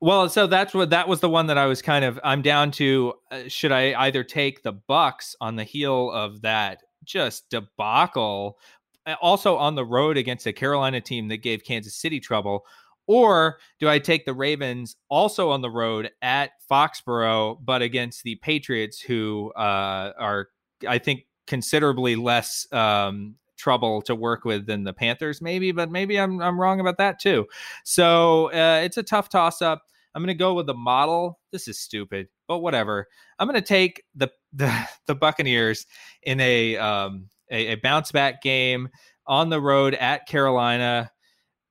[0.00, 2.72] Well, so that's what that was the one that I was kind of I'm down
[2.72, 8.58] to uh, should I either take the Bucks on the heel of that just debacle
[9.06, 12.64] uh, also on the road against a Carolina team that gave Kansas City trouble
[13.06, 18.36] or do I take the Ravens also on the road at Foxborough but against the
[18.36, 20.48] Patriots who uh, are
[20.86, 26.18] I think considerably less um, trouble to work with than the Panthers maybe but maybe
[26.18, 27.46] I'm I'm wrong about that too.
[27.84, 29.82] So uh, it's a tough toss up.
[30.14, 31.40] I'm going to go with the model.
[31.52, 33.08] This is stupid, but whatever.
[33.38, 34.70] I'm going to take the, the
[35.06, 35.86] the Buccaneers
[36.22, 38.88] in a um a, a bounce back game
[39.26, 41.10] on the road at Carolina.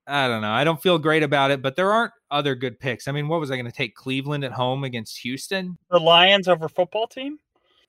[0.07, 0.51] I don't know.
[0.51, 3.07] I don't feel great about it, but there aren't other good picks.
[3.07, 5.77] I mean, what was I going to take Cleveland at home against Houston?
[5.89, 7.37] The Lions over football team?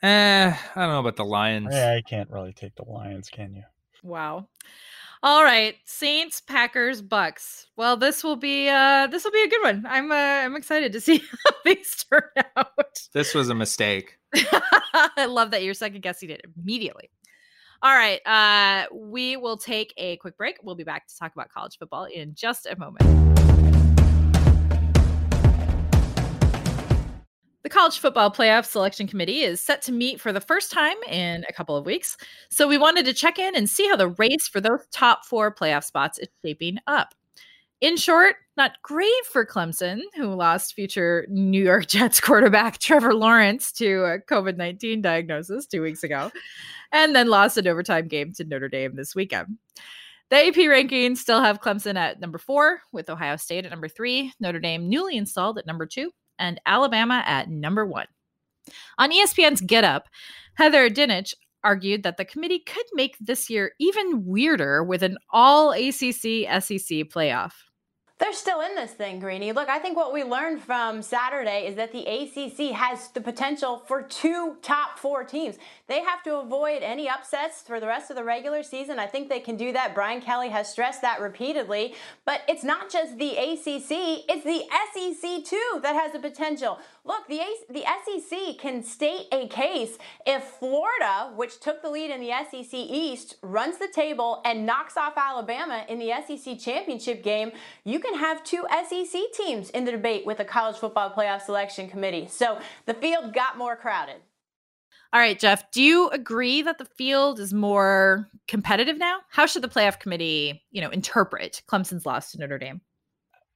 [0.02, 1.68] Eh, I don't know about the Lions.
[1.70, 3.62] Yeah, you can't really take the Lions, can you?
[4.04, 4.48] wow
[5.22, 9.62] all right saints packers bucks well this will be uh this will be a good
[9.62, 12.22] one i'm uh, i'm excited to see how these turn
[12.56, 12.66] out
[13.14, 14.18] This was a mistake.
[14.34, 17.10] I love that you're second guessing it immediately.
[17.84, 18.24] All right.
[18.24, 20.58] Uh, we will take a quick break.
[20.62, 23.02] We'll be back to talk about college football in just a moment.
[27.64, 31.44] The College Football Playoff Selection Committee is set to meet for the first time in
[31.48, 32.16] a couple of weeks.
[32.50, 35.52] So we wanted to check in and see how the race for those top four
[35.52, 37.14] playoff spots is shaping up.
[37.82, 43.72] In short, not great for Clemson, who lost future New York Jets quarterback Trevor Lawrence
[43.72, 46.30] to a COVID 19 diagnosis two weeks ago,
[46.92, 49.58] and then lost an overtime game to Notre Dame this weekend.
[50.30, 54.32] The AP rankings still have Clemson at number four, with Ohio State at number three,
[54.38, 58.06] Notre Dame newly installed at number two, and Alabama at number one.
[58.98, 60.06] On ESPN's Get Up,
[60.54, 65.72] Heather Dinich argued that the committee could make this year even weirder with an all
[65.72, 67.54] ACC SEC playoff.
[68.22, 69.50] They're still in this thing, Greeny.
[69.50, 73.82] Look, I think what we learned from Saturday is that the ACC has the potential
[73.88, 75.56] for two top four teams.
[75.88, 79.00] They have to avoid any upsets for the rest of the regular season.
[79.00, 79.92] I think they can do that.
[79.92, 81.94] Brian Kelly has stressed that repeatedly.
[82.24, 84.62] But it's not just the ACC, it's the
[84.94, 86.78] SEC too that has the potential.
[87.04, 92.10] Look, the, A- the SEC can state a case if Florida, which took the lead
[92.10, 97.24] in the SEC East, runs the table and knocks off Alabama in the SEC championship
[97.24, 97.50] game.
[97.84, 101.88] You can have two SEC teams in the debate with the College Football Playoff Selection
[101.88, 102.28] Committee.
[102.28, 104.16] So the field got more crowded.
[105.12, 109.18] All right, Jeff, do you agree that the field is more competitive now?
[109.28, 112.80] How should the playoff committee, you know, interpret Clemson's loss to Notre Dame?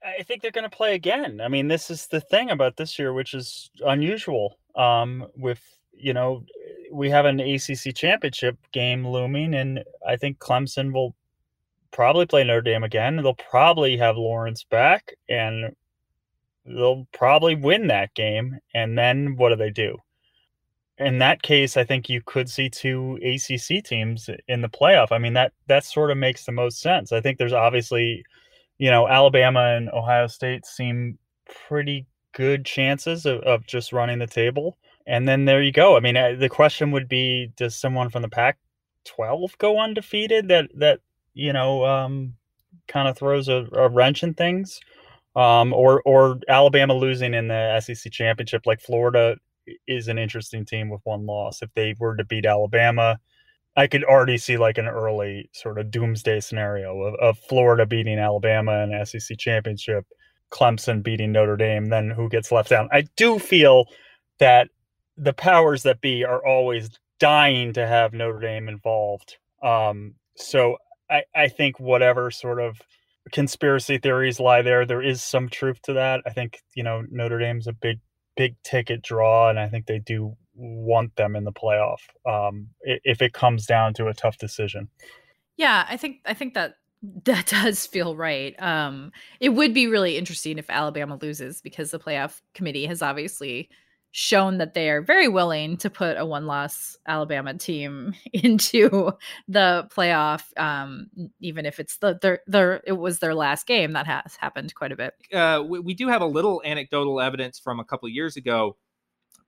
[0.05, 1.41] I think they're going to play again.
[1.41, 4.59] I mean, this is the thing about this year, which is unusual.
[4.75, 5.61] Um, with
[5.93, 6.45] you know,
[6.93, 11.15] we have an ACC championship game looming, and I think Clemson will
[11.91, 13.17] probably play Notre Dame again.
[13.17, 15.75] They'll probably have Lawrence back, and
[16.67, 18.59] they'll probably win that game.
[18.75, 19.97] And then what do they do?
[20.99, 25.13] In that case, I think you could see two ACC teams in the playoff.
[25.13, 27.13] I mean that that sort of makes the most sense.
[27.13, 28.25] I think there's obviously,
[28.79, 31.19] you know, Alabama and Ohio State seem
[31.69, 34.77] pretty good chances of, of just running the table.
[35.07, 35.97] And then there you go.
[35.97, 40.49] I mean, uh, the question would be: Does someone from the Pac-12 go undefeated?
[40.49, 41.01] That that
[41.35, 42.35] you know, um,
[42.89, 44.81] kind of throws a, a, wrench in things.
[45.37, 49.37] Um, or or Alabama losing in the SEC championship, like Florida
[49.87, 51.61] is an interesting team with one loss.
[51.63, 53.19] If they were to beat Alabama,
[53.77, 58.19] I could already see like an early sort of doomsday scenario of, of Florida beating
[58.19, 60.07] Alabama in SEC championship,
[60.51, 62.89] Clemson beating Notre Dame, then who gets left out.
[62.93, 63.87] I do feel
[64.39, 64.69] that
[65.17, 69.37] the powers that be are always dying to have Notre Dame involved.
[69.63, 70.77] Um, so
[71.11, 72.81] I, I think whatever sort of
[73.33, 76.23] conspiracy theories lie there, there is some truth to that.
[76.27, 78.01] I think, you know, Notre Dame's a big,
[78.37, 83.23] big ticket draw, and I think they do want them in the playoff um, if
[83.23, 84.89] it comes down to a tough decision.
[85.57, 86.77] Yeah, I think I think that
[87.25, 88.61] that does feel right.
[88.61, 93.69] Um, it would be really interesting if Alabama loses because the playoff committee has obviously
[94.13, 99.13] shown that they are very willing to put a one loss Alabama team into
[99.47, 101.09] the playoff, um,
[101.41, 103.93] even if it's the their, their it was their last game.
[103.93, 105.15] That has happened quite a bit.
[105.33, 108.77] Uh, we, we, do have a little anecdotal evidence from a couple years ago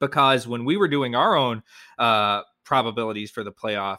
[0.00, 1.62] because when we were doing our own
[1.98, 3.98] uh, probabilities for the playoff,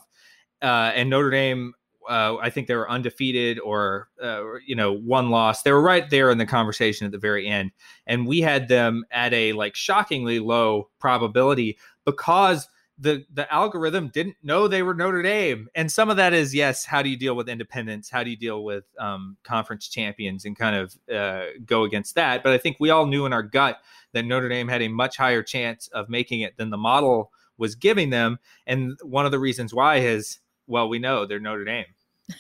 [0.62, 1.74] uh, and Notre Dame
[2.10, 5.62] uh, I think they were undefeated or, uh, you know, one loss.
[5.62, 7.72] They were right there in the conversation at the very end.
[8.08, 12.68] And we had them at a like shockingly low probability because
[13.00, 15.70] the the algorithm didn't know they were Notre Dame.
[15.74, 18.10] And some of that is yes, how do you deal with independence?
[18.10, 22.44] How do you deal with um, conference champions and kind of uh, go against that?
[22.44, 23.80] But I think we all knew in our gut
[24.14, 27.76] that Notre Dame had a much higher chance of making it than the model was
[27.76, 28.40] giving them.
[28.68, 31.86] And one of the reasons why is well, we know they're Notre Dame.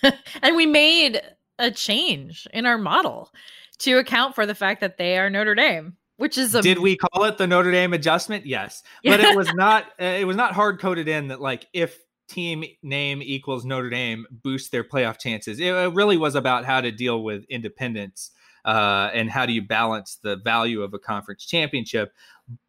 [0.41, 1.21] and we made
[1.57, 3.31] a change in our model
[3.79, 6.97] to account for the fact that they are Notre Dame, which is a Did we
[6.97, 8.45] call it the Notre Dame adjustment?
[8.45, 8.83] Yes.
[9.03, 12.63] But it was not uh, it was not hard coded in that like if team
[12.83, 15.59] name equals Notre Dame boost their playoff chances.
[15.59, 18.31] It, it really was about how to deal with independence
[18.65, 22.11] uh, and how do you balance the value of a conference championship.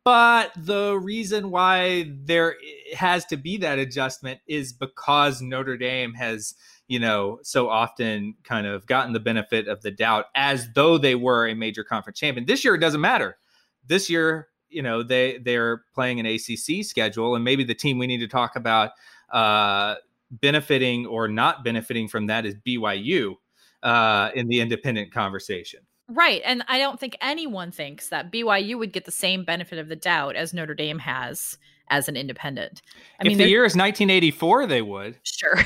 [0.04, 2.54] But the reason why there
[2.94, 6.54] has to be that adjustment is because Notre Dame has
[6.90, 11.14] you know, so often kind of gotten the benefit of the doubt as though they
[11.14, 12.46] were a major conference champion.
[12.46, 13.38] This year, it doesn't matter.
[13.86, 18.08] This year, you know, they they're playing an ACC schedule, and maybe the team we
[18.08, 18.90] need to talk about
[19.32, 19.94] uh,
[20.32, 23.36] benefiting or not benefiting from that is BYU
[23.84, 25.82] uh, in the independent conversation.
[26.08, 26.42] Right.
[26.44, 29.94] And I don't think anyone thinks that BYU would get the same benefit of the
[29.94, 31.56] doubt as Notre Dame has
[31.88, 32.82] as an independent.
[33.20, 35.20] I if mean, the year is 1984, they would.
[35.22, 35.54] Sure.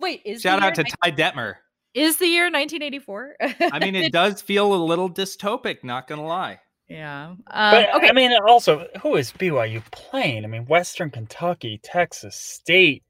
[0.00, 1.54] Wait, is shout out to 19- Ty Detmer.
[1.94, 3.36] Is the year 1984?
[3.72, 5.84] I mean, it does feel a little dystopic.
[5.84, 6.58] Not gonna lie.
[6.88, 7.28] Yeah.
[7.28, 8.08] Um, but okay.
[8.08, 10.44] I mean, also, who is BYU playing?
[10.44, 13.04] I mean, Western Kentucky, Texas State.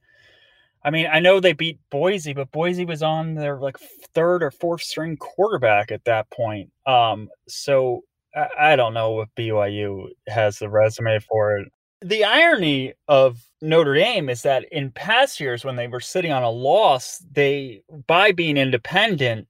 [0.85, 3.79] I mean, I know they beat Boise, but Boise was on their like
[4.15, 6.71] third or fourth string quarterback at that point.
[6.87, 8.03] Um, so
[8.37, 11.69] I, I don't know if BYU has the resume for it
[12.05, 16.43] the irony of Notre Dame is that in past years, when they were sitting on
[16.43, 19.49] a loss, they, by being independent,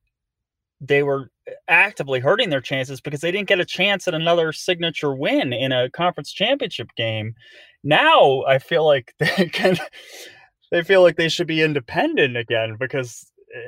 [0.81, 1.31] they were
[1.67, 5.73] actively hurting their chances because they didn't get a chance at another signature win in
[5.73, 7.35] a conference championship game.
[7.83, 9.79] Now I feel like they can,
[10.71, 13.61] they feel like they should be independent again because eh,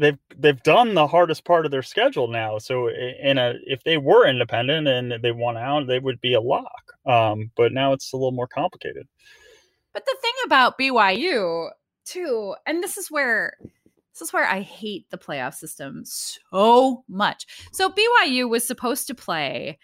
[0.00, 2.58] they've they've done the hardest part of their schedule now.
[2.58, 6.40] So in a if they were independent and they won out, they would be a
[6.40, 6.92] lock.
[7.06, 9.06] Um, but now it's a little more complicated.
[9.92, 11.70] But the thing about BYU
[12.04, 13.54] too, and this is where
[14.12, 17.46] this is where I hate the playoff system so much.
[17.72, 19.78] So BYU was supposed to play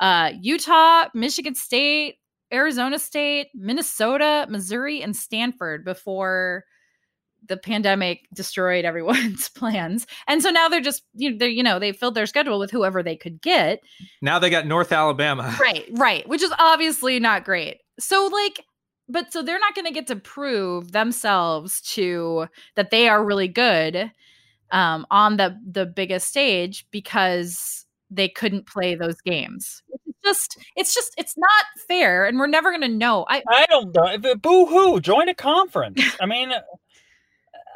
[0.00, 2.16] uh, Utah, Michigan State,
[2.52, 6.64] Arizona State, Minnesota, Missouri, and Stanford before
[7.48, 11.78] the pandemic destroyed everyone's plans and so now they're just you know, they're, you know
[11.78, 13.80] they filled their schedule with whoever they could get
[14.22, 18.64] now they got north alabama right right which is obviously not great so like
[19.08, 23.48] but so they're not going to get to prove themselves to that they are really
[23.48, 24.12] good
[24.72, 29.82] um, on the the biggest stage because they couldn't play those games.
[29.88, 33.26] It's just it's just it's not fair, and we're never gonna know.
[33.28, 34.34] I I don't know.
[34.36, 35.00] Boo hoo!
[35.00, 36.02] Join a conference.
[36.20, 36.52] I mean,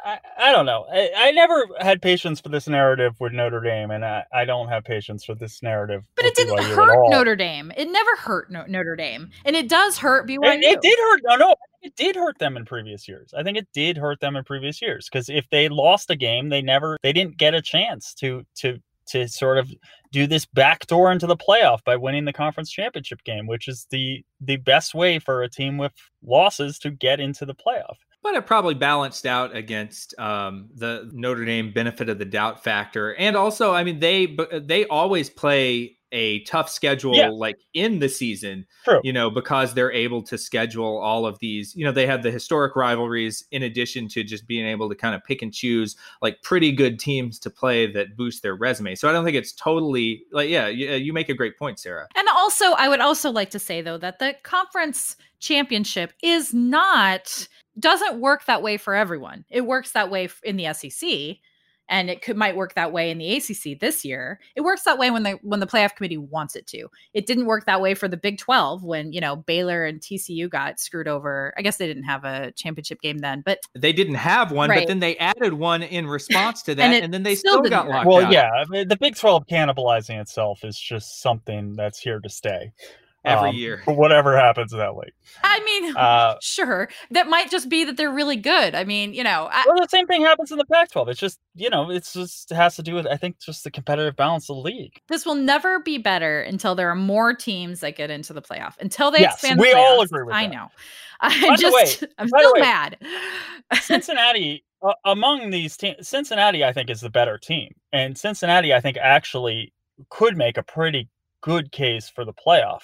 [0.05, 0.85] I, I don't know.
[0.91, 4.67] I, I never had patience for this narrative with Notre Dame, and I, I don't
[4.67, 6.07] have patience for this narrative.
[6.15, 7.09] but it didn't BYU hurt.
[7.09, 7.71] Notre Dame.
[7.75, 10.45] It never hurt no- Notre Dame, and it does hurt BYU.
[10.45, 11.21] It, it did hurt.
[11.23, 13.33] No, no, it did hurt them in previous years.
[13.35, 16.49] I think it did hurt them in previous years because if they lost a game,
[16.49, 19.71] they never, they didn't get a chance to to to sort of
[20.11, 24.23] do this backdoor into the playoff by winning the conference championship game, which is the
[24.39, 25.93] the best way for a team with
[26.23, 27.97] losses to get into the playoff.
[28.25, 33.13] But it probably balanced out against um, the Notre Dame benefit of the doubt factor,
[33.13, 37.29] and also, I mean, they but they always play a tough schedule Yeah.
[37.29, 38.99] like in the season, True.
[39.03, 41.75] you know, because they're able to schedule all of these.
[41.75, 45.13] You know, they have the historic rivalries in addition to just being able to kind
[45.13, 48.95] of pick and choose like pretty good teams to play that boost their resume.
[48.95, 52.07] So I don't think it's totally like, yeah, you, you make a great point, Sara.
[52.15, 57.47] And also, I would also like to say though that the conference championship is not
[57.79, 59.45] doesn't work that way for everyone.
[59.49, 61.37] It works that way in the SEC,
[61.87, 64.39] and it could might work that way in the ACC this year.
[64.55, 66.87] It works that way when the when the playoff committee wants it to.
[67.13, 70.49] It didn't work that way for the Big Twelve when you know Baylor and TCU
[70.49, 71.53] got screwed over.
[71.57, 74.79] I guess they didn't have a championship game then, but They didn't have one, Right.
[74.81, 77.69] but then they added one in response to that, And and, then they still still,
[77.69, 77.93] got work.
[77.97, 81.99] locked Well, out yeah, I mean, the Big Twelve cannibalizing itself is just something that's
[81.99, 82.71] here to stay
[83.25, 83.81] every um, year.
[83.85, 85.13] for whatever happens in that league.
[85.43, 88.75] I mean, Uh, sure, that might just be that they're really good.
[88.75, 91.09] I mean, you know, I, Well, the same thing happens in the Pac-12.
[91.09, 93.71] It's just you know, it's just it has to do with I think just the
[93.71, 94.99] competitive balance of the league.
[95.07, 98.73] this will never be better until there are more teams that get into the playoff.
[98.79, 100.53] Until they Yes, expand, the we all agree with I that.
[100.53, 100.67] know.
[101.21, 102.97] I By the just, way- I'm still way, mad.
[103.81, 108.81] Cincinnati uh, among these teams, Cincinnati I think is the better team, and Cincinnati I
[108.81, 109.73] think actually
[110.09, 111.07] could make a pretty
[111.45, 112.81] good case for the playoff.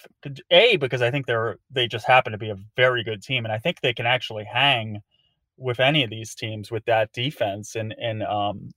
[0.51, 3.51] A because I think they're they just happen to be a very good team, and
[3.51, 5.01] I think they can actually hang
[5.57, 8.72] with any of these teams with that defense and and um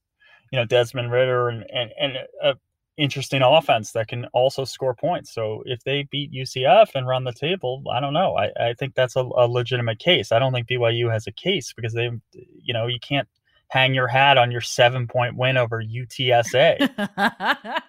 [0.51, 2.55] you know Desmond Ridder and and, and a
[2.97, 5.35] interesting offense that can also score points.
[5.35, 8.37] So if they beat UCF and run the table, I don't know.
[8.37, 10.31] I, I think that's a, a legitimate case.
[10.31, 13.29] I don't think BYU has a case because they, you know, you can't
[13.67, 16.89] hang your hat on your seven point win over UTSA.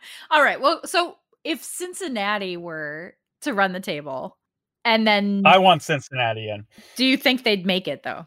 [0.32, 0.60] All right.
[0.60, 4.38] Well, so if Cincinnati were to run the table,
[4.84, 6.66] and then I want Cincinnati in.
[6.98, 8.26] do you think they'd make it though?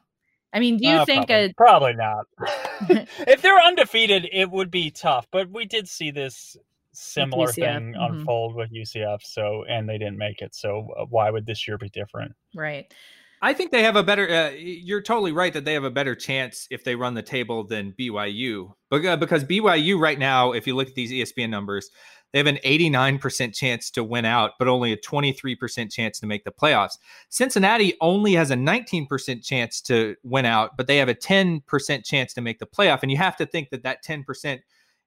[0.55, 2.25] I mean, do you Uh, think probably, a probably not?
[3.29, 5.27] if they're undefeated, it would be tough.
[5.31, 6.57] But we did see this
[6.95, 8.11] similar UCF, thing mhm.
[8.11, 9.19] unfold with UCF.
[9.23, 10.55] So and they didn't make it.
[10.55, 12.33] So uh, why would this year be different?
[12.55, 12.93] right?
[13.41, 14.29] I think they have a better.
[14.29, 17.65] Uh, you're totally right that they have a better chance if they run the table
[17.65, 18.73] than BYU.
[18.91, 21.91] Because because BYU right now, if you look at these ESPN numbers,
[22.33, 26.45] they have an 89% chance to win out, but only a 23% chance to make
[26.45, 26.99] the playoffs.
[27.31, 32.35] Cincinnati only has a 19% chance to win out, but they have a 10% chance
[32.35, 33.03] to make the playoff.
[33.03, 34.61] And you have to think that that 10%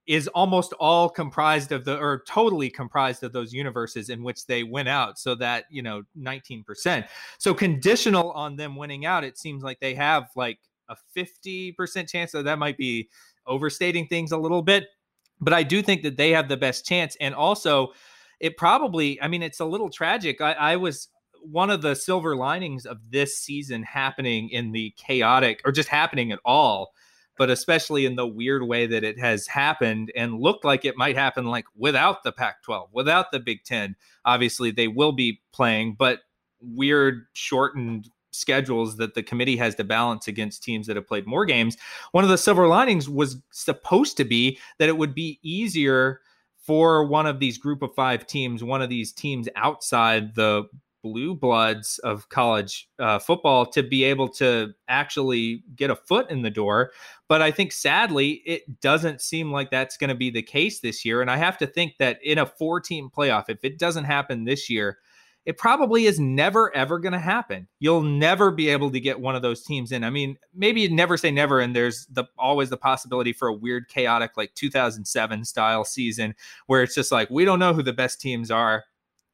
[0.08, 4.64] is almost all comprised of the or totally comprised of those universes in which they
[4.64, 7.08] win out so that you know 19%
[7.38, 10.58] so conditional on them winning out, it seems like they have like
[10.90, 13.10] a 50% chance that that might be
[13.46, 14.88] overstating things a little bit.
[15.42, 17.18] But I do think that they have the best chance.
[17.20, 17.94] And also,
[18.40, 20.40] it probably, I mean, it's a little tragic.
[20.40, 21.10] I, I was
[21.42, 26.32] one of the silver linings of this season happening in the chaotic or just happening
[26.32, 26.94] at all
[27.42, 31.18] but especially in the weird way that it has happened and looked like it might
[31.18, 33.96] happen like without the Pac 12, without the Big Ten.
[34.26, 36.20] Obviously, they will be playing, but
[36.62, 41.46] weird, shortened schedules that the committee has to balance against teams that have played more
[41.46, 41.78] games.
[42.12, 46.22] One of the silver linings was supposed to be that it would be easier
[46.58, 50.64] for one of these group of five teams, one of these teams outside the
[51.04, 56.42] blue bloods of college uh, football to be able to actually get a foot in
[56.44, 56.92] the door.
[57.28, 61.04] But I think sadly, it doesn't seem like that's going to be the case this
[61.04, 61.22] year.
[61.22, 64.44] And I have to think that in a four team playoff, if it doesn't happen
[64.44, 65.00] this year,
[65.46, 67.68] it probably is never ever going to happen.
[67.80, 70.04] You'll never be able to get one of those teams in.
[70.04, 73.88] I mean, maybe never say never, and there's the always the possibility for a weird,
[73.88, 76.36] chaotic like 2007 style season
[76.68, 78.84] where it's just like we don't know who the best teams are,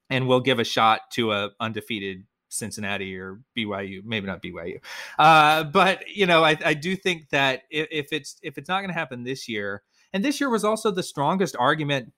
[0.09, 4.79] and we'll give a shot to a undefeated Cincinnati or BYU, maybe not BYU,
[5.19, 8.79] uh, but you know, I, I do think that if, if it's if it's not
[8.79, 9.83] going to happen this year,
[10.13, 12.13] and this year was also the strongest argument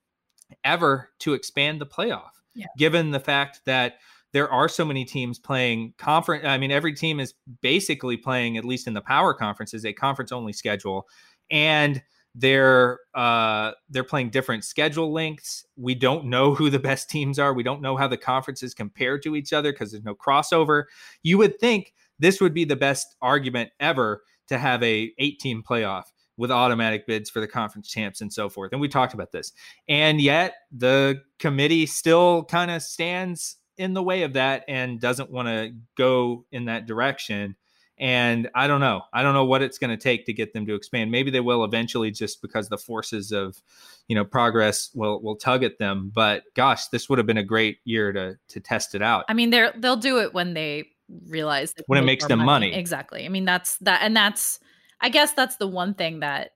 [0.64, 2.39] ever to expand the playoff,
[2.78, 3.96] Given the fact that
[4.32, 6.46] there are so many teams playing conference.
[6.46, 10.32] I mean, every team is basically playing, at least in the power conferences, a conference
[10.32, 11.08] only schedule,
[11.50, 12.02] and
[12.36, 15.66] they're uh, they're playing different schedule lengths.
[15.78, 17.54] We don't know who the best teams are.
[17.54, 20.84] We don't know how the conferences compare to each other because there's no crossover.
[21.24, 25.64] You would think this would be the best argument ever to have a eight team
[25.68, 26.04] playoff
[26.40, 28.72] with automatic bids for the conference champs and so forth.
[28.72, 29.52] And we talked about this.
[29.90, 35.30] And yet the committee still kind of stands in the way of that and doesn't
[35.30, 37.58] want to go in that direction.
[37.98, 39.02] And I don't know.
[39.12, 41.12] I don't know what it's going to take to get them to expand.
[41.12, 43.62] Maybe they will eventually, just because the forces of,
[44.08, 46.10] you know, progress will will tug at them.
[46.16, 49.26] But gosh, this would have been a great year to to test it out.
[49.28, 50.86] I mean, they're they'll do it when they
[51.28, 52.68] realize when it makes them money.
[52.68, 52.80] money.
[52.80, 53.26] Exactly.
[53.26, 54.62] I mean, that's that, and that's
[55.02, 56.52] I guess that's the one thing that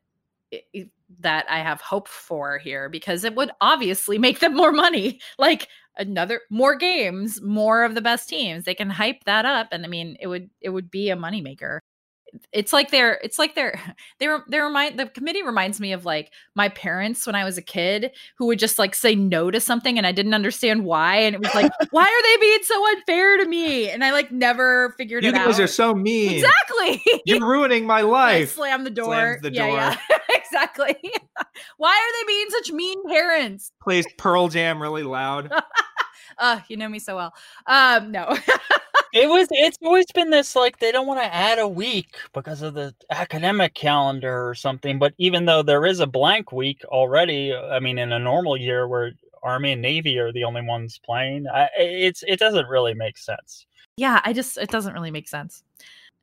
[1.20, 5.20] that I have hope for here because it would obviously make them more money.
[5.40, 5.68] Like
[5.98, 8.64] another more games, more of the best teams.
[8.66, 11.80] They can hype that up and I mean it would it would be a moneymaker
[12.52, 13.80] it's like they're it's like they're
[14.20, 17.62] they're they remind the committee reminds me of like my parents when I was a
[17.62, 21.36] kid who would just like say no to something and I didn't understand why and
[21.36, 24.94] it was like why are they being so unfair to me and I like never
[24.98, 25.42] figured you it out.
[25.42, 26.34] You guys are so mean.
[26.34, 27.22] Exactly.
[27.26, 28.54] You're ruining my life.
[28.54, 29.40] slam the door.
[29.42, 29.68] The door.
[29.68, 30.18] Yeah, yeah.
[30.30, 30.96] exactly.
[31.78, 33.72] why are they being such mean parents?
[33.82, 35.52] Plays Pearl Jam really loud.
[36.38, 37.34] uh, you know me so well.
[37.68, 38.38] Um, no
[39.14, 42.62] it was it's always been this like they don't want to add a week because
[42.62, 47.56] of the academic calendar or something but even though there is a blank week already
[47.56, 49.12] i mean in a normal year where
[49.44, 53.66] army and navy are the only ones playing I, it's it doesn't really make sense.
[53.98, 55.64] Yeah i just it doesn't really make sense.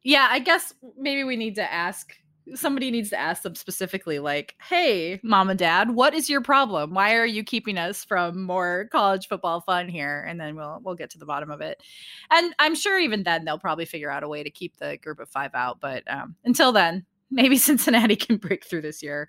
[0.03, 2.17] Yeah i guess maybe we need to ask
[2.55, 6.95] somebody needs to ask them specifically like hey mom and dad what is your problem?
[6.95, 10.25] Why are you keeping us from more college football fun here?
[10.29, 11.83] And then we'll we'll get to the bottom of it.
[12.31, 15.21] And i'm sure even then they'll probably figure out a way to keep the group
[15.21, 19.29] of five out but um, until then maybe cincinnati can break through this year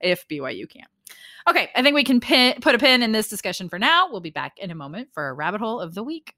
[0.00, 0.88] if byu can't.
[1.48, 4.08] Okay i think we can pin, put a pin in this discussion for now.
[4.10, 6.34] We'll be back in a moment for a rabbit hole of the week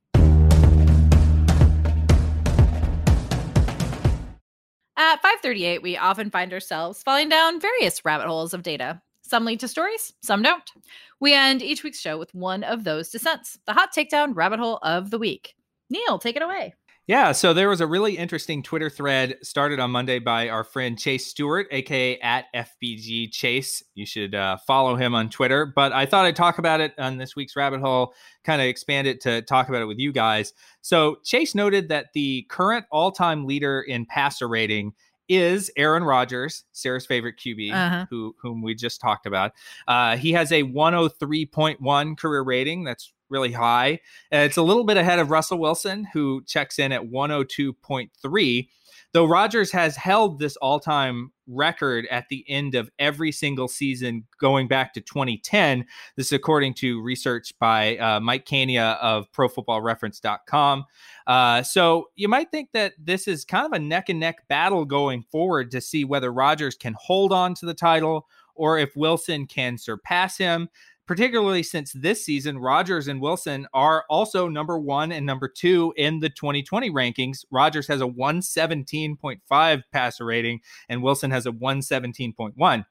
[4.97, 9.03] At 538, we often find ourselves falling down various rabbit holes of data.
[9.23, 10.71] Some lead to stories, some don't.
[11.19, 14.79] We end each week's show with one of those descents, the hot takedown rabbit hole
[14.83, 15.55] of the week.
[15.91, 16.75] Neil, take it away.
[17.07, 20.99] Yeah, so there was a really interesting Twitter thread started on Monday by our friend
[20.99, 23.83] Chase Stuart, aka at FBG Chase.
[23.95, 25.67] You should uh, follow him on Twitter.
[25.67, 29.07] But I thought I'd talk about it on this week's rabbit hole, kind of expand
[29.07, 30.55] it to talk about it with you guys.
[30.81, 34.95] So Chase noted that the current all-time leader in passer rating
[35.29, 38.07] is Aaron Rodgers, Sara's favorite QB, uh-huh.
[38.11, 39.53] who whom we just talked about.
[39.89, 42.85] Uh, he has a 103.1 career rating.
[42.85, 44.01] That's really high.
[44.33, 48.69] Uh, it's a little bit ahead of Russell Wilson, who checks in at 102.3.
[49.13, 54.25] Though Rodgers has held this all time record at the end of every single season
[54.41, 55.87] going back to 2010.
[56.17, 60.85] This is according to research by uh, Mike Kania of ProFootballReference.com.
[61.27, 64.85] Uh, so you might think that this is kind of a neck and neck battle
[64.85, 69.47] going forward to see whether Rodgers can hold on to the title or if Wilson
[69.47, 70.69] can surpass him
[71.07, 76.21] particularly since this season, Rodgers and Wilson are also number one and number two in
[76.21, 77.45] the 2020 rankings.
[77.51, 82.85] Rodgers has a 117.5 passer rating, and Wilson has a 117.1.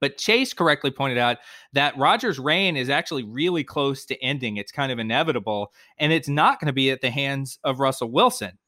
[0.00, 1.38] But Chase correctly pointed out
[1.72, 4.58] that Rodgers' reign is actually really close to ending.
[4.58, 8.10] It's kind of inevitable, and it's not going to be at the hands of Russell
[8.10, 8.58] Wilson.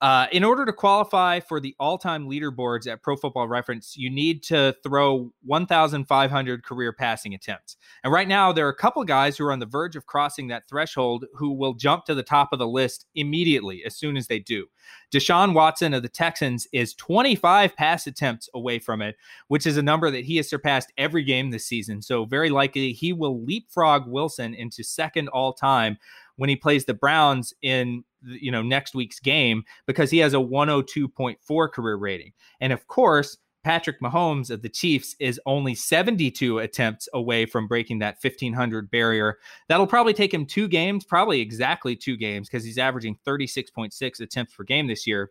[0.00, 4.42] Uh, in order to qualify for the all-time leaderboards at Pro Football Reference, you need
[4.42, 7.76] to throw 1,500 career passing attempts.
[8.02, 10.48] And right now, there are a couple guys who are on the verge of crossing
[10.48, 14.26] that threshold who will jump to the top of the list immediately as soon as
[14.26, 14.66] they do.
[15.12, 19.16] Deshaun Watson of the Texans is 25 pass attempts away from it,
[19.48, 22.02] which is a number that he has surpassed every game this season.
[22.02, 25.98] So very likely he will leapfrog Wilson into second all-time
[26.36, 30.38] when he plays the Browns in you know next week's game because he has a
[30.38, 32.32] 102.4 career rating.
[32.60, 37.98] And of course, Patrick Mahomes of the Chiefs is only 72 attempts away from breaking
[38.00, 39.38] that 1500 barrier.
[39.68, 44.54] That'll probably take him two games, probably exactly two games, because he's averaging 36.6 attempts
[44.54, 45.30] per game this year.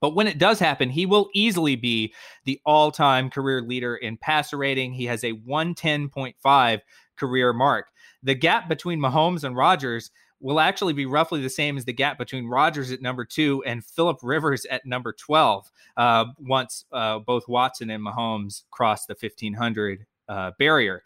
[0.00, 2.14] But when it does happen, he will easily be
[2.44, 4.92] the all time career leader in passer rating.
[4.92, 6.80] He has a 110.5
[7.16, 7.86] career mark.
[8.22, 10.10] The gap between Mahomes and Rodgers
[10.44, 13.82] will actually be roughly the same as the gap between Rodgers at number two and
[13.82, 20.04] Philip Rivers at number 12 uh, once uh, both Watson and Mahomes cross the 1500
[20.28, 21.02] uh, barrier.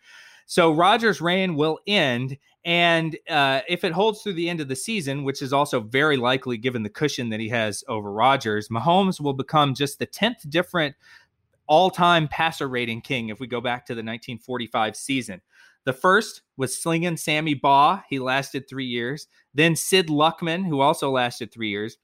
[0.47, 2.37] So Rodgers' reign will end.
[2.65, 6.17] And uh, if it holds through the end of the season, which is also very
[6.17, 10.51] likely given the cushion that he has over Rodgers, Mahomes will become just the 10th
[10.51, 10.97] different
[11.69, 15.41] all time passer rating king if we go back to the 1945 season.
[15.89, 18.03] The first was Slingin' Sammy Baugh.
[18.11, 19.27] He lasted three years.
[19.55, 21.97] Then Sid Luckman, who also lasted three years.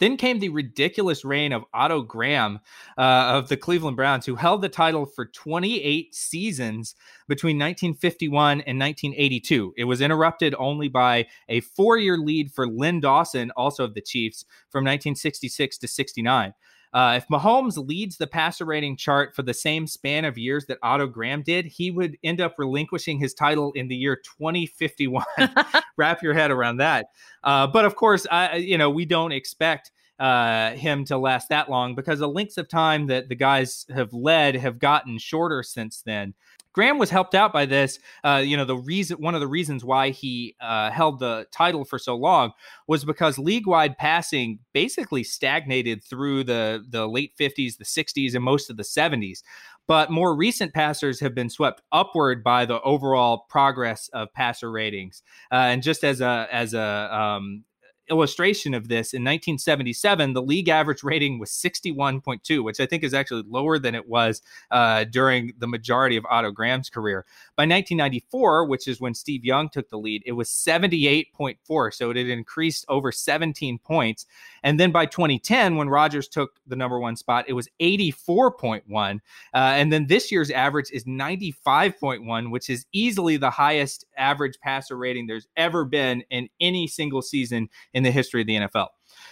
[0.00, 2.58] Then came the ridiculous reign of Otto Graham
[2.98, 6.96] uh, of the Cleveland Browns, who held the title for 28 seasons
[7.28, 9.74] between 1951 and 1982.
[9.76, 14.00] It was interrupted only by a four year lead for Len Dawson, also of the
[14.00, 16.52] Chiefs, from 1966 to 69.
[16.92, 20.78] Uh, if Mahomes leads the passer rating chart for the same span of years that
[20.82, 25.24] Otto Graham did, he would end up relinquishing his title in the year 2051.
[25.96, 27.06] Wrap your head around that.
[27.44, 31.70] Uh, but of course, I, you know, we don't expect uh, him to last that
[31.70, 36.02] long because the lengths of time that the guys have led have gotten shorter since
[36.02, 36.34] then.
[36.72, 37.98] Graham was helped out by this.
[38.22, 41.84] Uh, you know, the reason, one of the reasons why he uh, held the title
[41.84, 42.52] for so long
[42.86, 48.70] was because league-wide passing basically stagnated through the the late 50s, the 60s, and most
[48.70, 49.42] of the 70s.
[49.86, 55.22] But more recent passers have been swept upward by the overall progress of passer ratings.
[55.50, 57.64] Uh, and just as a as a um,
[58.10, 63.14] illustration of this, in 1977, the league average rating was 61.2, which I think is
[63.14, 67.24] actually lower than it was uh, during the majority of Otto Graham's career.
[67.60, 71.92] By 1994, which is when Steve Young took the lead, it was 78.4.
[71.92, 74.24] So it had increased over 17 points.
[74.62, 78.80] And then by 2010, when Rodgers took the number one spot, it was 84.1.
[79.12, 79.18] Uh,
[79.52, 85.26] and then this year's average is 95.1, which is easily the highest average passer rating
[85.26, 88.86] there's ever been in any single season in the history of the NFL.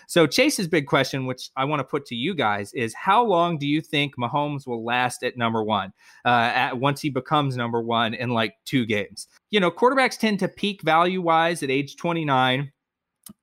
[0.09, 3.59] So Chase's big question, which I want to put to you guys, is how long
[3.59, 5.93] do you think Mahomes will last at number one?
[6.25, 9.29] Uh, at once he becomes number one in like two games.
[9.51, 12.73] You know, quarterbacks tend to peak value wise at age 29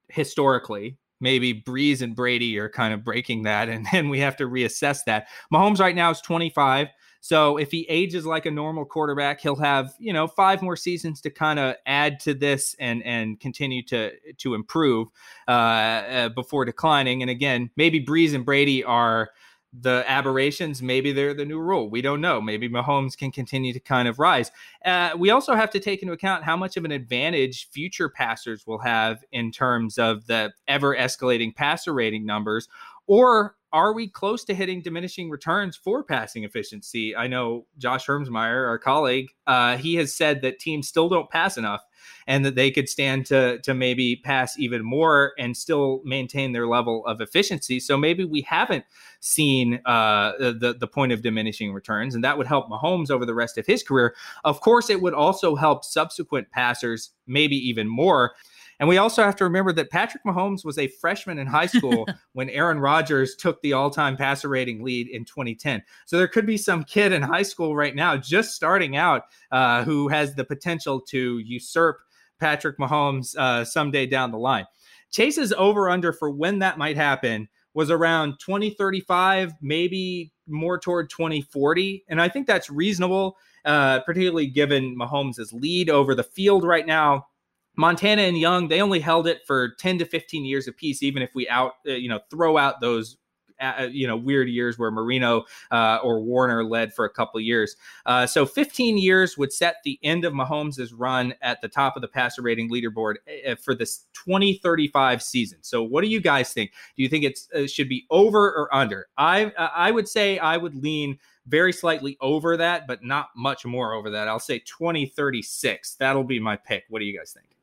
[0.09, 4.47] historically maybe Brees and Brady are kind of breaking that, and then we have to
[4.47, 5.27] reassess that.
[5.53, 6.87] Mahomes right now is 25.
[7.25, 11.21] So if he ages like a normal quarterback, he'll have you know five more seasons
[11.21, 15.07] to kind of add to this and and continue to to improve
[15.47, 17.23] uh, uh, before declining.
[17.23, 19.31] And again, maybe Brees and Brady are
[19.73, 21.89] the aberrations, maybe they're the new rule.
[21.89, 22.39] We don't know.
[22.39, 24.51] Maybe Mahomes can continue to kind of rise.
[24.85, 28.67] Uh, we also have to take into account how much of an advantage future passers
[28.67, 32.69] will have in terms of the ever escalating passer rating numbers,
[33.07, 37.13] or are we close to hitting diminishing returns for passing efficiency?
[37.13, 41.57] I know Josh Hermsmeyer, our colleague, uh, he has said that teams still don't pass
[41.57, 41.81] enough
[42.25, 46.67] and that they could stand to to maybe pass even more and still maintain their
[46.67, 47.81] level of efficiency.
[47.81, 48.85] So maybe we haven't
[49.19, 53.35] seen uh, the the point of diminishing returns, and that would help Mahomes over the
[53.35, 54.15] rest of his career.
[54.45, 58.35] Of course, it would also help subsequent passers maybe even more.
[58.79, 62.05] And we also have to remember that Patrick Mahomes was a freshman in high school
[62.33, 65.81] when Aaron Rodgers took the all time passer rating lead in 2010.
[66.05, 69.83] So there could be some kid in high school right now, just starting out, uh,
[69.83, 71.97] who has the potential to usurp
[72.39, 74.65] Patrick Mahomes uh, someday down the line.
[75.11, 82.05] Chase's over under for when that might happen was around 2035, maybe more toward 2040.
[82.07, 87.27] And I think that's reasonable, uh, particularly given Mahomes' lead over the field right now.
[87.75, 91.31] Montana and Young, they only held it for 10 to 15 years apiece, even if
[91.35, 93.17] we out, uh, you know, throw out those
[93.59, 97.75] uh, you know weird years where Marino uh, or Warner led for a couple years.
[98.05, 102.01] Uh, so 15 years would set the end of Mahomes' run at the top of
[102.01, 103.15] the passer rating leaderboard
[103.47, 105.59] uh, for this 2035 season.
[105.61, 106.71] So what do you guys think?
[106.95, 109.07] Do you think it uh, should be over or under?
[109.17, 111.17] I I would say I would lean
[111.47, 114.27] very slightly over that, but not much more over that.
[114.27, 115.95] I'll say 2036.
[115.95, 116.85] That'll be my pick.
[116.89, 117.54] What do you guys think?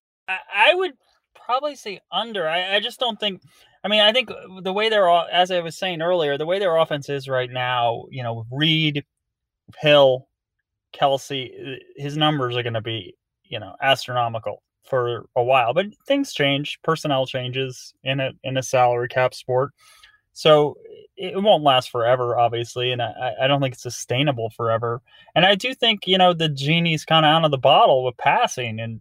[0.54, 0.92] I would
[1.34, 2.48] probably say under.
[2.48, 3.42] I, I just don't think.
[3.84, 4.30] I mean, I think
[4.62, 8.04] the way they're, as I was saying earlier, the way their offense is right now,
[8.10, 9.04] you know, Reed,
[9.80, 10.28] Hill,
[10.94, 15.74] Kelce, uh, his numbers are going to be, you know, astronomical for a while.
[15.74, 19.72] But things change, personnel changes in a in a salary cap sport,
[20.32, 20.76] so
[21.16, 25.02] it won't last forever, obviously, and I, I don't think it's sustainable forever.
[25.34, 28.16] And I do think, you know, the genie's kind of out of the bottle with
[28.16, 29.00] passing, and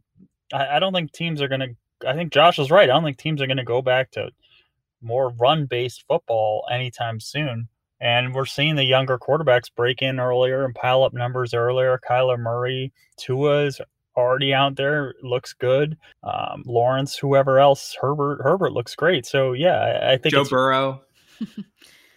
[0.54, 2.08] I, I don't think teams are going to.
[2.08, 2.89] I think Josh is right.
[2.89, 4.32] I don't think teams are going to go back to
[5.02, 7.68] more run based football anytime soon.
[7.99, 11.99] And we're seeing the younger quarterbacks break in earlier and pile up numbers earlier.
[12.10, 13.80] Kyler Murray, Tua's
[14.18, 15.95] already out there, looks good.
[16.24, 19.28] Um, Lawrence, whoever else, Herbert, Herbert looks great.
[19.28, 21.02] So yeah, I, I think Joe Burrow.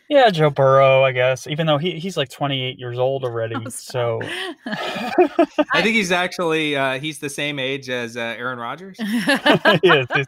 [0.08, 1.46] Yeah, Joe Burrow, I guess.
[1.46, 4.20] Even though he, he's like 28 years old already, oh, so
[4.66, 8.98] I think he's actually uh, he's the same age as uh, Aaron Rodgers.
[8.98, 10.06] he is.
[10.14, 10.26] He's,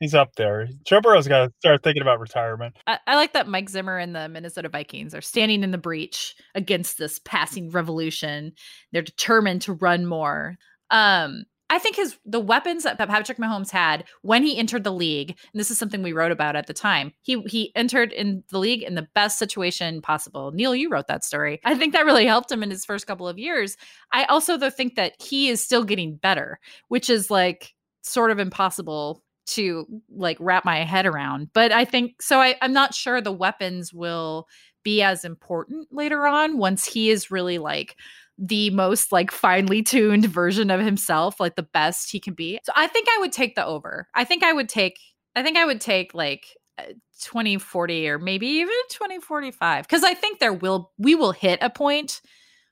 [0.00, 0.68] He's up there.
[0.84, 2.76] Joe Burrow's got to start thinking about retirement.
[2.86, 6.36] I, I, like that Mike Zimmer and the Minnesota Vikings are standing in the breach
[6.54, 8.52] against this passing revolution.
[8.92, 10.56] They're determined to run more.
[10.90, 15.30] Um, I think his the weapons that Patrick Mahomes had when he entered the league,
[15.30, 17.12] and this is something we wrote about at the time.
[17.22, 20.50] He he entered in the league in the best situation possible.
[20.52, 21.60] Neil, you wrote that story.
[21.64, 23.76] I think that really helped him in his first couple of years.
[24.12, 26.58] I also though think that he is still getting better,
[26.88, 31.48] which is like sort of impossible to like wrap my head around.
[31.52, 34.46] But I think so I, I'm not sure the weapons will
[34.84, 37.96] be as important later on once he is really like
[38.38, 42.60] the most like finely tuned version of himself, like the best he can be.
[42.62, 44.06] So I think I would take the over.
[44.14, 44.98] I think I would take
[45.34, 46.46] I think I would take like
[46.78, 46.84] uh,
[47.22, 52.20] 2040 or maybe even 2045 because I think there will we will hit a point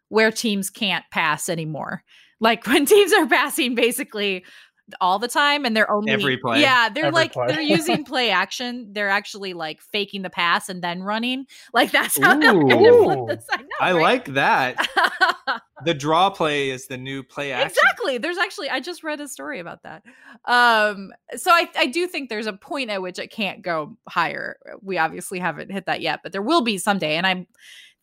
[0.09, 2.03] where teams can't pass anymore.
[2.41, 4.45] Like when teams are passing basically
[5.01, 6.61] all the time and they're only every play.
[6.61, 7.47] Yeah, they're Every like play.
[7.49, 8.93] they're using play action.
[8.93, 11.47] They're actually like faking the pass and then running.
[11.72, 12.41] Like that's how Ooh.
[12.41, 13.47] they're gonna flip this.
[13.51, 14.03] I, know, I right?
[14.03, 14.89] like that.
[15.84, 17.68] The draw play is the new play action.
[17.68, 18.16] exactly.
[18.16, 20.03] There's actually I just read a story about that.
[20.47, 24.57] Um, so I I do think there's a point at which it can't go higher.
[24.80, 27.47] We obviously haven't hit that yet, but there will be someday, and I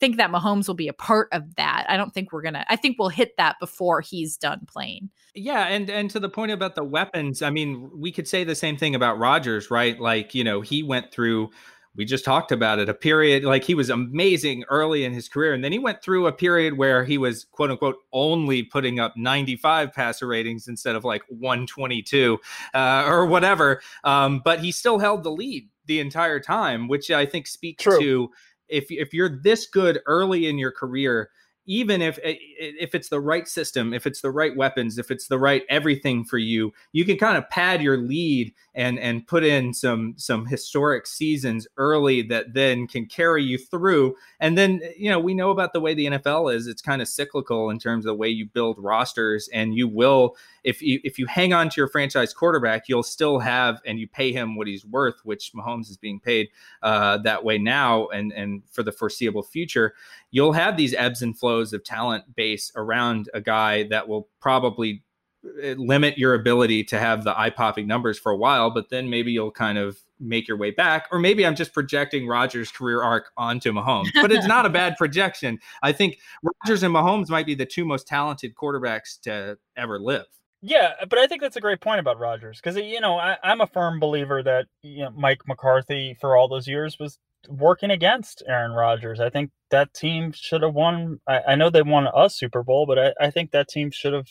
[0.03, 1.85] think that Mahomes will be a part of that.
[1.87, 2.65] I don't think we're gonna.
[2.67, 5.09] I think we'll hit that before he's done playing.
[5.33, 8.53] Yeah, and and to the point about the weapons, I mean, we could say the
[8.53, 9.97] same thing about Rodgers, right?
[9.97, 11.51] Like, you know, he went through
[11.95, 15.53] we just talked about it, a period like he was amazing early in his career
[15.53, 19.15] and then he went through a period where he was quote unquote only putting up
[19.15, 22.39] 95 passer ratings instead of like 122
[22.73, 23.79] uh, or whatever.
[24.03, 27.99] Um, but he still held the lead the entire time, which I think speaks True.
[27.99, 28.31] to
[28.73, 31.29] if if you're this good early in your career,
[31.65, 35.11] even if eh, eh, if it's the right system, if it's the right weapons, if
[35.11, 39.25] it's the right everything for you, you can kind of pad your lead and and
[39.27, 44.15] put in some some historic seasons early that then can carry you through.
[44.39, 47.01] And then eh, you know we know about the way the NFL is; it's kind
[47.01, 50.99] of cyclical in terms of the way you build rosters, and you will if you
[51.03, 54.55] if you hang on to your franchise quarterback, you'll still have and you pay him
[54.55, 56.49] what he's worth, which Mahomes is being paid
[56.81, 59.93] uh, that way now and and for the foreseeable future.
[60.31, 65.03] You'll have these ebbs and flows of talent base around a guy that will probably
[65.45, 69.09] uh, limit your ability to have the eye popping numbers for a while, but then
[69.09, 71.07] maybe you'll kind of make your way back.
[71.11, 74.95] Or maybe I'm just projecting Rodgers' career arc onto Mahomes, but it's not a bad
[74.97, 75.59] projection.
[75.81, 80.25] I think Rodgers and Mahomes might be the two most talented quarterbacks to ever live.
[80.61, 83.59] Yeah, but I think that's a great point about Rodgers because you know I, I'm
[83.59, 88.43] a firm believer that you know, Mike McCarthy for all those years was working against
[88.47, 89.19] Aaron Rodgers.
[89.19, 91.19] I think that team should have won.
[91.27, 94.13] I, I know they won a Super Bowl, but I, I think that team should
[94.13, 94.27] have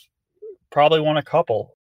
[0.71, 1.77] probably won a couple.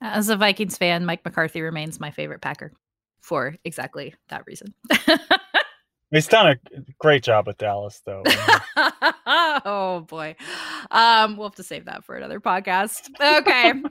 [0.00, 2.72] As a Vikings fan, Mike McCarthy remains my favorite Packer
[3.20, 4.74] for exactly that reason.
[6.12, 6.56] He's done a
[7.00, 8.22] great job with Dallas, though.
[9.26, 10.36] oh boy.
[10.92, 13.10] Um, we'll have to save that for another podcast.
[13.20, 13.70] Okay.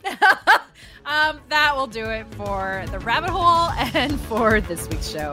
[1.05, 5.32] um, that will do it for the rabbit hole and for this week's show.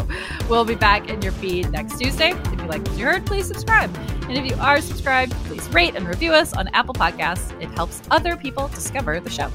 [0.49, 2.31] We'll be back in your feed next Tuesday.
[2.31, 3.95] If you like what you heard, please subscribe.
[4.29, 7.53] And if you are subscribed, please rate and review us on Apple Podcasts.
[7.63, 9.53] It helps other people discover the show.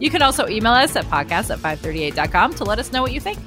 [0.00, 3.20] You can also email us at podcast at 538.com to let us know what you
[3.20, 3.38] think.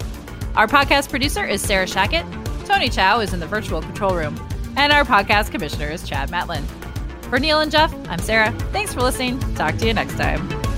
[0.56, 2.53] Our podcast producer is Sarah Shackett.
[2.66, 4.36] Tony Chow is in the virtual control room.
[4.76, 6.64] And our podcast commissioner is Chad Matlin.
[7.30, 8.52] For Neil and Jeff, I'm Sara.
[8.72, 9.40] Thanks for listening.
[9.56, 10.73] Talk to you next time.